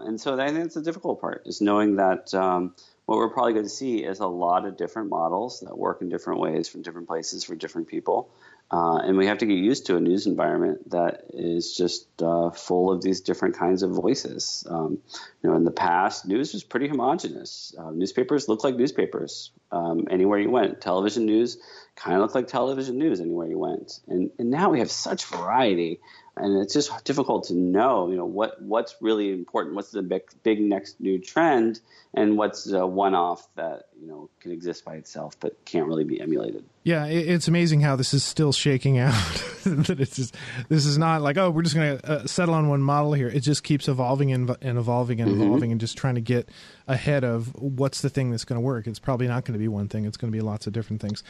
And 0.00 0.20
so 0.20 0.38
I 0.38 0.46
think 0.46 0.58
that's 0.58 0.74
the 0.74 0.82
difficult 0.82 1.20
part 1.20 1.42
is 1.46 1.60
knowing 1.60 1.96
that 1.96 2.32
um, 2.34 2.74
what 3.06 3.18
we're 3.18 3.30
probably 3.30 3.52
going 3.52 3.64
to 3.64 3.70
see 3.70 4.04
is 4.04 4.20
a 4.20 4.26
lot 4.26 4.66
of 4.66 4.76
different 4.76 5.08
models 5.08 5.60
that 5.60 5.76
work 5.76 6.00
in 6.00 6.08
different 6.08 6.40
ways 6.40 6.68
from 6.68 6.82
different 6.82 7.08
places 7.08 7.44
for 7.44 7.54
different 7.54 7.88
people. 7.88 8.30
Uh, 8.70 8.96
and 8.96 9.16
we 9.16 9.26
have 9.26 9.38
to 9.38 9.46
get 9.46 9.58
used 9.58 9.86
to 9.86 9.96
a 9.96 10.00
news 10.00 10.26
environment 10.26 10.90
that 10.90 11.24
is 11.32 11.76
just 11.76 12.06
uh, 12.22 12.50
full 12.50 12.90
of 12.90 13.02
these 13.02 13.20
different 13.20 13.56
kinds 13.56 13.82
of 13.82 13.90
voices. 13.90 14.66
Um, 14.68 14.98
you 15.42 15.50
know, 15.50 15.56
in 15.56 15.64
the 15.64 15.70
past, 15.70 16.26
news 16.26 16.52
was 16.52 16.64
pretty 16.64 16.88
homogenous. 16.88 17.74
Uh, 17.78 17.90
newspapers 17.90 18.48
looked 18.48 18.64
like 18.64 18.76
newspapers 18.76 19.52
um, 19.70 20.08
anywhere 20.10 20.40
you 20.40 20.50
went. 20.50 20.80
Television 20.80 21.26
news 21.26 21.58
kind 21.94 22.16
of 22.16 22.22
looked 22.22 22.34
like 22.34 22.48
television 22.48 22.98
news 22.98 23.20
anywhere 23.20 23.46
you 23.46 23.58
went. 23.58 24.00
And, 24.08 24.30
and 24.38 24.50
now 24.50 24.70
we 24.70 24.80
have 24.80 24.90
such 24.90 25.26
variety 25.26 26.00
and 26.36 26.60
it's 26.60 26.74
just 26.74 27.04
difficult 27.04 27.44
to 27.44 27.54
know, 27.54 28.10
you 28.10 28.16
know, 28.16 28.24
what 28.24 28.60
what's 28.60 28.96
really 29.00 29.32
important, 29.32 29.76
what's 29.76 29.90
the 29.90 30.02
big, 30.02 30.22
big 30.42 30.60
next 30.60 31.00
new 31.00 31.18
trend, 31.18 31.80
and 32.12 32.36
what's 32.36 32.70
a 32.70 32.86
one-off 32.86 33.46
that 33.54 33.84
you 34.04 34.10
know 34.10 34.28
can 34.40 34.52
exist 34.52 34.84
by 34.84 34.96
itself 34.96 35.38
but 35.40 35.64
can't 35.64 35.86
really 35.86 36.04
be 36.04 36.20
emulated. 36.20 36.64
Yeah, 36.82 37.06
it's 37.06 37.48
amazing 37.48 37.80
how 37.80 37.96
this 37.96 38.12
is 38.12 38.22
still 38.22 38.52
shaking 38.52 38.98
out. 38.98 39.14
that 39.64 39.98
it's 39.98 40.16
just, 40.16 40.36
this 40.68 40.84
is 40.84 40.98
not 40.98 41.22
like 41.22 41.38
oh 41.38 41.48
we're 41.48 41.62
just 41.62 41.74
going 41.74 41.96
to 41.98 42.10
uh, 42.10 42.26
settle 42.26 42.54
on 42.54 42.68
one 42.68 42.82
model 42.82 43.14
here. 43.14 43.28
It 43.28 43.40
just 43.40 43.64
keeps 43.64 43.88
evolving 43.88 44.30
and, 44.32 44.54
and 44.60 44.76
evolving 44.76 45.20
and 45.22 45.30
mm-hmm. 45.30 45.42
evolving 45.42 45.72
and 45.72 45.80
just 45.80 45.96
trying 45.96 46.16
to 46.16 46.20
get 46.20 46.50
ahead 46.86 47.24
of 47.24 47.54
what's 47.54 48.02
the 48.02 48.10
thing 48.10 48.30
that's 48.30 48.44
going 48.44 48.60
to 48.60 48.64
work. 48.64 48.86
It's 48.86 48.98
probably 48.98 49.26
not 49.26 49.46
going 49.46 49.54
to 49.54 49.58
be 49.58 49.68
one 49.68 49.88
thing. 49.88 50.04
It's 50.04 50.18
going 50.18 50.30
to 50.30 50.36
be 50.36 50.42
lots 50.42 50.66
of 50.66 50.74
different 50.74 51.00
things. 51.00 51.24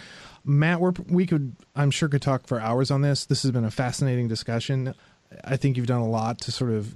Matt, 0.44 0.80
we're, 0.80 0.92
we 1.08 1.26
could, 1.26 1.54
I'm 1.76 1.92
sure, 1.92 2.08
could 2.08 2.22
talk 2.22 2.48
for 2.48 2.60
hours 2.60 2.90
on 2.90 3.02
this. 3.02 3.24
This 3.24 3.42
has 3.42 3.52
been 3.52 3.64
a 3.64 3.70
fascinating 3.70 4.26
discussion. 4.26 4.94
I 5.44 5.56
think 5.56 5.76
you've 5.76 5.86
done 5.86 6.00
a 6.00 6.08
lot 6.08 6.40
to 6.42 6.52
sort 6.52 6.72
of 6.72 6.94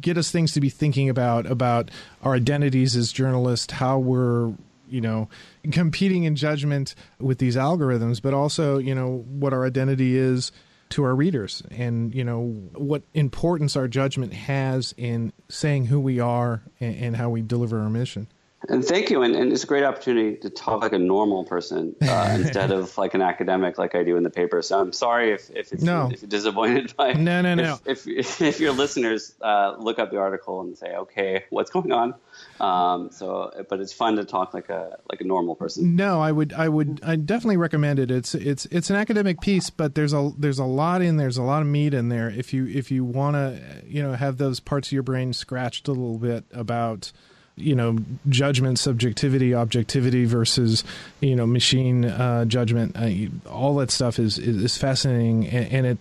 get 0.00 0.16
us 0.16 0.30
things 0.30 0.52
to 0.52 0.60
be 0.60 0.68
thinking 0.68 1.08
about 1.08 1.46
about 1.46 1.90
our 2.22 2.34
identities 2.34 2.96
as 2.96 3.12
journalists, 3.12 3.72
how 3.72 3.98
we're 3.98 4.52
you 4.88 5.00
know 5.00 5.28
competing 5.70 6.24
in 6.24 6.36
judgment 6.36 6.94
with 7.18 7.38
these 7.38 7.56
algorithms, 7.56 8.20
but 8.20 8.34
also 8.34 8.78
you 8.78 8.94
know 8.94 9.24
what 9.28 9.52
our 9.52 9.64
identity 9.64 10.16
is 10.16 10.52
to 10.90 11.04
our 11.04 11.14
readers, 11.14 11.62
and 11.70 12.14
you 12.14 12.24
know 12.24 12.48
what 12.74 13.02
importance 13.14 13.76
our 13.76 13.88
judgment 13.88 14.32
has 14.32 14.94
in 14.96 15.32
saying 15.48 15.86
who 15.86 15.98
we 15.98 16.20
are 16.20 16.62
and, 16.80 16.96
and 16.96 17.16
how 17.16 17.30
we 17.30 17.42
deliver 17.42 17.80
our 17.80 17.90
mission. 17.90 18.28
And 18.68 18.84
thank 18.84 19.10
you. 19.10 19.22
And, 19.22 19.34
and, 19.34 19.52
it's 19.52 19.64
a 19.64 19.66
great 19.66 19.84
opportunity 19.84 20.36
to 20.38 20.50
talk 20.50 20.82
like 20.82 20.92
a 20.92 20.98
normal 20.98 21.44
person 21.44 21.96
uh, 22.00 22.36
instead 22.38 22.70
of 22.70 22.96
like 23.02 23.14
an 23.14 23.22
academic 23.22 23.76
like 23.76 23.94
I 23.94 24.04
do 24.04 24.16
in 24.16 24.22
the 24.22 24.30
paper. 24.30 24.62
So 24.62 24.80
I'm 24.80 24.92
sorry 24.92 25.32
if, 25.32 25.50
if, 25.50 25.72
it's, 25.72 25.82
no. 25.82 26.10
if 26.12 26.22
you're 26.22 26.28
disappointed 26.28 26.94
by 26.96 27.12
No, 27.14 27.42
no, 27.42 27.54
no. 27.54 27.78
If, 27.84 28.06
if, 28.06 28.40
if 28.40 28.60
your 28.60 28.72
listeners 28.72 29.34
uh, 29.40 29.76
look 29.78 29.98
up 29.98 30.10
the 30.10 30.18
article 30.18 30.60
and 30.60 30.76
say, 30.78 30.94
okay, 30.94 31.44
what's 31.50 31.70
going 31.70 31.92
on? 31.92 32.14
Um, 32.60 33.10
so, 33.10 33.52
but 33.68 33.80
it's 33.80 33.92
fun 33.92 34.16
to 34.16 34.24
talk 34.24 34.54
like 34.54 34.68
a 34.68 34.98
like 35.10 35.20
a 35.20 35.24
normal 35.24 35.56
person. 35.56 35.96
No, 35.96 36.20
I 36.20 36.30
would, 36.30 36.52
I 36.52 36.68
would, 36.68 37.00
I 37.02 37.16
definitely 37.16 37.56
recommend 37.56 37.98
it. 37.98 38.10
It's 38.10 38.34
it's 38.34 38.66
it's 38.66 38.88
an 38.88 38.96
academic 38.96 39.40
piece, 39.40 39.68
but 39.68 39.96
there's 39.96 40.12
a 40.12 40.30
there's 40.38 40.60
a 40.60 40.64
lot 40.64 41.02
in 41.02 41.16
there. 41.16 41.24
there's 41.24 41.38
a 41.38 41.42
lot 41.42 41.62
of 41.62 41.68
meat 41.68 41.92
in 41.92 42.08
there. 42.08 42.30
If 42.30 42.52
you 42.52 42.66
if 42.66 42.90
you 42.90 43.04
want 43.04 43.34
to, 43.34 43.60
you 43.84 44.02
know, 44.02 44.12
have 44.12 44.38
those 44.38 44.60
parts 44.60 44.88
of 44.88 44.92
your 44.92 45.02
brain 45.02 45.32
scratched 45.32 45.88
a 45.88 45.92
little 45.92 46.18
bit 46.18 46.44
about 46.52 47.12
you 47.56 47.74
know 47.74 47.98
judgment 48.28 48.78
subjectivity 48.78 49.54
objectivity 49.54 50.24
versus 50.24 50.84
you 51.20 51.36
know 51.36 51.46
machine 51.46 52.04
uh, 52.04 52.44
judgment. 52.44 52.96
Uh, 52.96 53.48
all 53.48 53.76
that 53.76 53.90
stuff 53.90 54.18
is 54.18 54.38
is, 54.38 54.62
is 54.62 54.76
fascinating. 54.76 55.46
And, 55.46 55.72
and, 55.72 55.86
it 55.86 55.98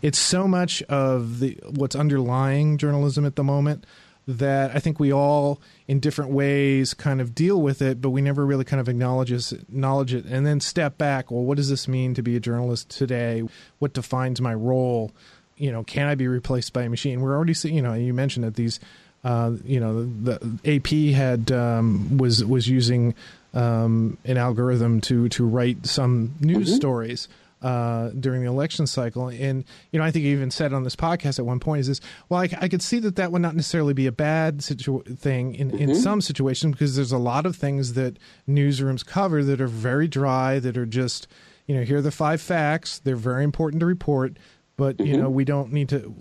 it's 0.00 0.18
so 0.18 0.46
much 0.46 0.82
of 0.84 1.40
the 1.40 1.58
what's 1.70 1.96
underlying 1.96 2.78
journalism 2.78 3.24
at 3.24 3.36
the 3.36 3.42
moment 3.42 3.84
that 4.28 4.70
I 4.74 4.78
think 4.78 5.00
we 5.00 5.12
all 5.12 5.60
in 5.88 5.98
different 5.98 6.30
ways 6.30 6.94
kind 6.94 7.20
of 7.20 7.34
deal 7.34 7.60
with 7.60 7.82
it 7.82 8.00
but 8.00 8.10
we 8.10 8.22
never 8.22 8.46
really 8.46 8.64
kind 8.64 8.80
of 8.80 8.88
acknowledge 8.88 9.32
acknowledge 9.32 10.14
it 10.14 10.24
and 10.26 10.46
then 10.46 10.60
step 10.60 10.98
back. 10.98 11.30
Well 11.30 11.42
what 11.42 11.56
does 11.56 11.68
this 11.68 11.88
mean 11.88 12.14
to 12.14 12.22
be 12.22 12.36
a 12.36 12.40
journalist 12.40 12.90
today? 12.90 13.42
What 13.80 13.92
defines 13.92 14.40
my 14.40 14.54
role? 14.54 15.10
You 15.56 15.72
know 15.72 15.82
can 15.82 16.06
I 16.06 16.14
be 16.14 16.28
replaced 16.28 16.72
by 16.72 16.82
a 16.82 16.88
machine? 16.88 17.20
We're 17.20 17.34
already 17.34 17.54
seeing 17.54 17.74
you 17.74 17.82
know 17.82 17.94
you 17.94 18.14
mentioned 18.14 18.44
that 18.44 18.54
these 18.54 18.78
uh, 19.24 19.52
you 19.64 19.78
know, 19.78 20.04
the 20.04 20.58
AP 20.64 21.14
had 21.14 21.52
um, 21.52 22.18
was 22.18 22.44
was 22.44 22.68
using 22.68 23.14
um, 23.54 24.18
an 24.24 24.36
algorithm 24.36 25.00
to 25.02 25.28
to 25.30 25.46
write 25.46 25.86
some 25.86 26.34
news 26.40 26.68
mm-hmm. 26.68 26.76
stories. 26.76 27.28
Uh, 27.62 28.10
during 28.18 28.42
the 28.42 28.48
election 28.48 28.88
cycle. 28.88 29.28
And, 29.28 29.64
you 29.92 30.00
know, 30.00 30.04
I 30.04 30.10
think 30.10 30.24
he 30.24 30.32
even 30.32 30.50
said 30.50 30.72
on 30.72 30.82
this 30.82 30.96
podcast 30.96 31.38
at 31.38 31.46
one 31.46 31.60
point 31.60 31.78
is 31.78 31.86
this, 31.86 32.00
well, 32.28 32.40
I, 32.40 32.48
I 32.60 32.66
could 32.66 32.82
see 32.82 32.98
that 32.98 33.14
that 33.14 33.30
would 33.30 33.40
not 33.40 33.54
necessarily 33.54 33.94
be 33.94 34.08
a 34.08 34.10
bad 34.10 34.64
situ- 34.64 35.04
thing 35.04 35.54
in, 35.54 35.70
mm-hmm. 35.70 35.78
in 35.78 35.94
some 35.94 36.20
situations 36.20 36.72
because 36.72 36.96
there's 36.96 37.12
a 37.12 37.18
lot 37.18 37.46
of 37.46 37.54
things 37.54 37.92
that 37.92 38.18
newsrooms 38.48 39.06
cover 39.06 39.44
that 39.44 39.60
are 39.60 39.68
very 39.68 40.08
dry, 40.08 40.58
that 40.58 40.76
are 40.76 40.84
just, 40.84 41.28
you 41.68 41.76
know, 41.76 41.84
here 41.84 41.98
are 41.98 42.02
the 42.02 42.10
five 42.10 42.40
facts. 42.40 42.98
They're 42.98 43.14
very 43.14 43.44
important 43.44 43.78
to 43.78 43.86
report, 43.86 44.38
but, 44.76 44.96
mm-hmm. 44.96 45.06
you 45.06 45.16
know, 45.16 45.30
we 45.30 45.44
don't 45.44 45.72
need 45.72 45.88
to 45.90 46.12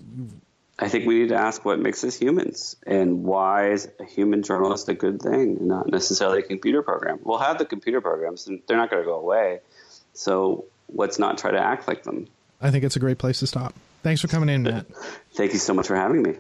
I 0.82 0.89
think 0.89 1.06
we 1.06 1.20
need 1.20 1.30
to 1.30 1.36
ask 1.36 1.63
what 1.63 1.80
makes 1.80 2.04
us 2.04 2.17
humans 2.17 2.76
and 2.88 3.24
why 3.24 3.70
is 3.70 3.88
a 4.00 4.04
human 4.04 4.41
journalist 4.41 4.89
a 4.89 4.96
good 4.96 5.22
thing, 5.22 5.67
not 5.67 5.88
necessarily 5.88 6.39
a 6.39 6.41
computer 6.41 6.82
program. 6.82 7.20
We'll 7.24 7.38
have 7.38 7.60
the 7.60 7.65
computer 7.65 8.02
programs, 8.02 8.48
and 8.48 8.63
they're 8.67 8.78
not 8.78 8.89
going 8.89 9.04
to 9.04 9.06
go 9.06 9.20
away. 9.20 9.60
So 10.13 10.65
let's 10.89 11.20
not 11.20 11.38
try 11.38 11.52
to 11.52 11.60
act 11.60 11.88
like 11.88 12.02
them. 12.02 12.28
I 12.60 12.72
think 12.72 12.84
it's 12.84 12.96
a 12.96 13.00
great 13.00 13.20
place 13.20 13.39
to 13.39 13.48
stop. 13.48 13.76
Thanks 14.02 14.22
for 14.22 14.28
coming 14.28 14.50
in, 14.50 14.63
Matt. 14.63 14.88
Thank 15.34 15.54
you 15.54 15.60
so 15.60 15.76
much 15.76 15.86
for 15.86 15.96
having 15.96 16.24
me. 16.24 16.38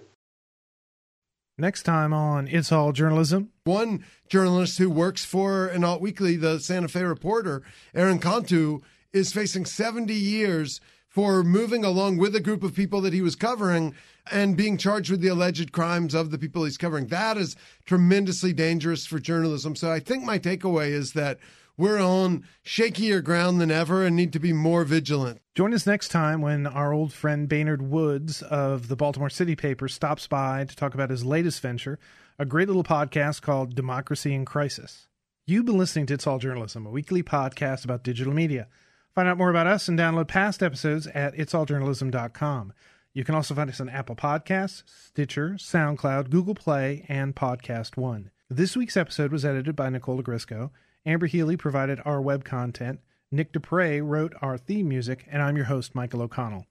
Next 1.59 1.83
time 1.83 2.11
on 2.11 2.47
It's 2.47 2.71
All 2.71 2.91
Journalism. 2.93 3.51
One 3.65 4.03
journalist 4.27 4.79
who 4.79 4.89
works 4.89 5.23
for 5.23 5.67
an 5.67 5.83
alt 5.83 6.01
weekly, 6.01 6.35
the 6.35 6.59
Santa 6.59 6.87
Fe 6.87 7.03
Reporter, 7.03 7.61
Aaron 7.93 8.17
Cantu, 8.17 8.79
is 9.13 9.31
facing 9.31 9.65
70 9.65 10.11
years 10.15 10.81
for 11.11 11.43
moving 11.43 11.83
along 11.83 12.17
with 12.17 12.33
a 12.37 12.39
group 12.39 12.63
of 12.63 12.73
people 12.73 13.01
that 13.01 13.11
he 13.11 13.21
was 13.21 13.35
covering 13.35 13.93
and 14.31 14.55
being 14.55 14.77
charged 14.77 15.11
with 15.11 15.19
the 15.19 15.27
alleged 15.27 15.73
crimes 15.73 16.13
of 16.13 16.31
the 16.31 16.37
people 16.37 16.63
he's 16.63 16.77
covering. 16.77 17.07
That 17.07 17.35
is 17.35 17.57
tremendously 17.85 18.53
dangerous 18.53 19.05
for 19.05 19.19
journalism. 19.19 19.75
So 19.75 19.91
I 19.91 19.99
think 19.99 20.23
my 20.23 20.39
takeaway 20.39 20.87
is 20.87 21.11
that 21.11 21.37
we're 21.75 21.99
on 21.99 22.45
shakier 22.65 23.21
ground 23.21 23.59
than 23.59 23.71
ever 23.71 24.05
and 24.05 24.15
need 24.15 24.31
to 24.31 24.39
be 24.39 24.53
more 24.53 24.85
vigilant. 24.85 25.41
Join 25.53 25.73
us 25.73 25.85
next 25.85 26.09
time 26.09 26.39
when 26.39 26.65
our 26.65 26.93
old 26.93 27.11
friend 27.11 27.49
Baynard 27.49 27.81
Woods 27.81 28.41
of 28.43 28.87
the 28.87 28.95
Baltimore 28.95 29.29
City 29.29 29.57
paper 29.57 29.89
stops 29.89 30.27
by 30.27 30.63
to 30.63 30.75
talk 30.77 30.93
about 30.93 31.09
his 31.09 31.25
latest 31.25 31.59
venture, 31.59 31.99
a 32.39 32.45
great 32.45 32.69
little 32.69 32.85
podcast 32.85 33.41
called 33.41 33.75
Democracy 33.75 34.33
in 34.33 34.45
Crisis. 34.45 35.09
You've 35.45 35.65
been 35.65 35.77
listening 35.77 36.05
to 36.05 36.13
It's 36.13 36.25
All 36.25 36.39
Journalism, 36.39 36.85
a 36.85 36.89
weekly 36.89 37.21
podcast 37.21 37.83
about 37.83 38.03
digital 38.03 38.33
media. 38.33 38.69
Find 39.13 39.27
out 39.27 39.37
more 39.37 39.49
about 39.49 39.67
us 39.67 39.87
and 39.87 39.99
download 39.99 40.27
past 40.27 40.63
episodes 40.63 41.07
at 41.07 41.35
itsalljournalism.com. 41.35 42.73
You 43.13 43.25
can 43.25 43.35
also 43.35 43.53
find 43.53 43.69
us 43.69 43.81
on 43.81 43.89
Apple 43.89 44.15
Podcasts, 44.15 44.83
Stitcher, 44.85 45.55
SoundCloud, 45.57 46.29
Google 46.29 46.55
Play, 46.55 47.05
and 47.09 47.35
Podcast 47.35 47.97
One. 47.97 48.31
This 48.49 48.77
week's 48.77 48.95
episode 48.95 49.33
was 49.33 49.43
edited 49.43 49.75
by 49.75 49.89
Nicole 49.89 50.21
Grisco. 50.21 50.71
Amber 51.05 51.25
Healy 51.25 51.57
provided 51.57 51.99
our 52.05 52.21
web 52.21 52.45
content. 52.45 53.01
Nick 53.29 53.51
Dupre 53.51 54.01
wrote 54.01 54.33
our 54.41 54.57
theme 54.57 54.87
music, 54.87 55.25
and 55.29 55.41
I'm 55.41 55.57
your 55.57 55.65
host, 55.65 55.93
Michael 55.93 56.21
O'Connell. 56.21 56.67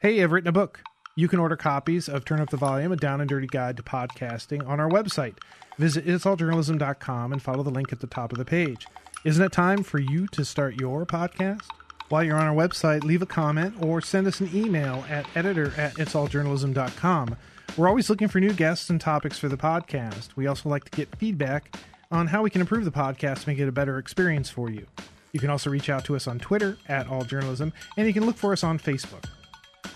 Hey, 0.00 0.22
I've 0.22 0.32
written 0.32 0.48
a 0.48 0.52
book. 0.52 0.82
You 1.14 1.28
can 1.28 1.38
order 1.38 1.56
copies 1.56 2.08
of 2.08 2.24
Turn 2.24 2.40
Up 2.40 2.50
the 2.50 2.58
Volume, 2.58 2.92
a 2.92 2.96
down 2.96 3.20
and 3.20 3.28
dirty 3.28 3.46
guide 3.46 3.76
to 3.78 3.82
podcasting 3.82 4.66
on 4.66 4.80
our 4.80 4.88
website. 4.88 5.38
Visit 5.78 6.06
itsalljournalism.com 6.06 7.32
and 7.32 7.42
follow 7.42 7.62
the 7.62 7.70
link 7.70 7.92
at 7.92 8.00
the 8.00 8.06
top 8.06 8.32
of 8.32 8.38
the 8.38 8.44
page. 8.44 8.86
Isn't 9.26 9.44
it 9.44 9.50
time 9.50 9.82
for 9.82 9.98
you 9.98 10.28
to 10.28 10.44
start 10.44 10.80
your 10.80 11.04
podcast? 11.04 11.64
While 12.10 12.22
you're 12.22 12.36
on 12.36 12.46
our 12.46 12.54
website, 12.54 13.02
leave 13.02 13.22
a 13.22 13.26
comment 13.26 13.74
or 13.80 14.00
send 14.00 14.28
us 14.28 14.38
an 14.38 14.48
email 14.54 15.04
at 15.10 15.26
editor 15.34 15.72
at 15.76 15.94
itsalljournalism.com. 15.94 17.36
We're 17.76 17.88
always 17.88 18.08
looking 18.08 18.28
for 18.28 18.38
new 18.38 18.52
guests 18.52 18.88
and 18.88 19.00
topics 19.00 19.36
for 19.36 19.48
the 19.48 19.56
podcast. 19.56 20.28
We 20.36 20.46
also 20.46 20.68
like 20.68 20.84
to 20.84 20.96
get 20.96 21.16
feedback 21.16 21.76
on 22.12 22.28
how 22.28 22.44
we 22.44 22.50
can 22.50 22.60
improve 22.60 22.84
the 22.84 22.92
podcast 22.92 23.40
to 23.40 23.48
make 23.48 23.58
it 23.58 23.66
a 23.66 23.72
better 23.72 23.98
experience 23.98 24.48
for 24.48 24.70
you. 24.70 24.86
You 25.32 25.40
can 25.40 25.50
also 25.50 25.70
reach 25.70 25.90
out 25.90 26.04
to 26.04 26.14
us 26.14 26.28
on 26.28 26.38
Twitter 26.38 26.78
at 26.86 27.08
All 27.08 27.24
Journalism, 27.24 27.72
and 27.96 28.06
you 28.06 28.14
can 28.14 28.26
look 28.26 28.36
for 28.36 28.52
us 28.52 28.62
on 28.62 28.78
Facebook. 28.78 29.24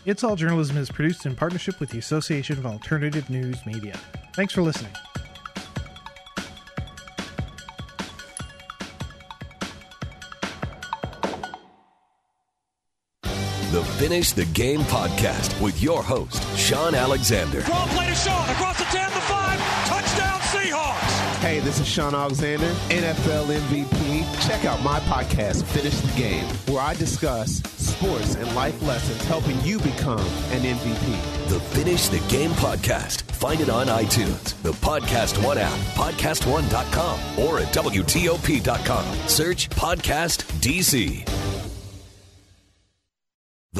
It's 0.05 0.25
All 0.25 0.35
Journalism 0.35 0.77
is 0.77 0.91
produced 0.91 1.25
in 1.25 1.37
partnership 1.37 1.79
with 1.79 1.91
the 1.91 1.99
Association 2.01 2.59
of 2.59 2.67
Alternative 2.67 3.31
News 3.31 3.65
Media. 3.65 3.97
Thanks 4.35 4.55
for 4.55 4.63
listening. 4.63 4.91
The 13.71 13.85
Finish 13.85 14.33
the 14.33 14.47
Game 14.47 14.81
podcast 14.81 15.61
with 15.63 15.81
your 15.81 16.03
host, 16.03 16.43
Shaun 16.59 16.93
Alexander. 16.93 17.61
Draw 17.63 17.87
play 17.91 18.09
to 18.09 18.15
Shaun 18.17 18.49
across 18.51 18.77
the 18.79 18.85
10 18.87 19.09
to 19.13 19.21
5. 19.21 19.61
Touchdown 19.87 20.41
Seahawks. 20.41 21.37
Hey, 21.39 21.61
this 21.61 21.79
is 21.79 21.87
Shaun 21.87 22.13
Alexander, 22.13 22.67
NFL 22.89 23.47
MVP. 23.47 24.49
Check 24.49 24.65
out 24.65 24.83
my 24.83 24.99
podcast, 25.01 25.63
Finish 25.67 25.95
the 26.01 26.21
Game, 26.21 26.45
where 26.67 26.83
I 26.83 26.95
discuss 26.95 27.63
sports 27.77 28.35
and 28.35 28.53
life 28.57 28.83
lessons 28.83 29.23
helping 29.27 29.61
you 29.61 29.79
become 29.79 30.19
an 30.19 30.63
MVP. 30.63 31.49
The 31.49 31.61
Finish 31.61 32.09
the 32.09 32.19
Game 32.29 32.51
podcast. 32.53 33.23
Find 33.31 33.61
it 33.61 33.71
on 33.71 33.87
iTunes, 33.87 34.61
the 34.63 34.73
Podcast 34.73 35.41
One 35.45 35.59
app, 35.59 35.79
podcastone.com, 35.95 37.21
or 37.39 37.61
at 37.61 37.73
WTOP.com. 37.73 39.29
Search 39.29 39.71
Podcast 39.71 40.43
DC. 40.61 41.40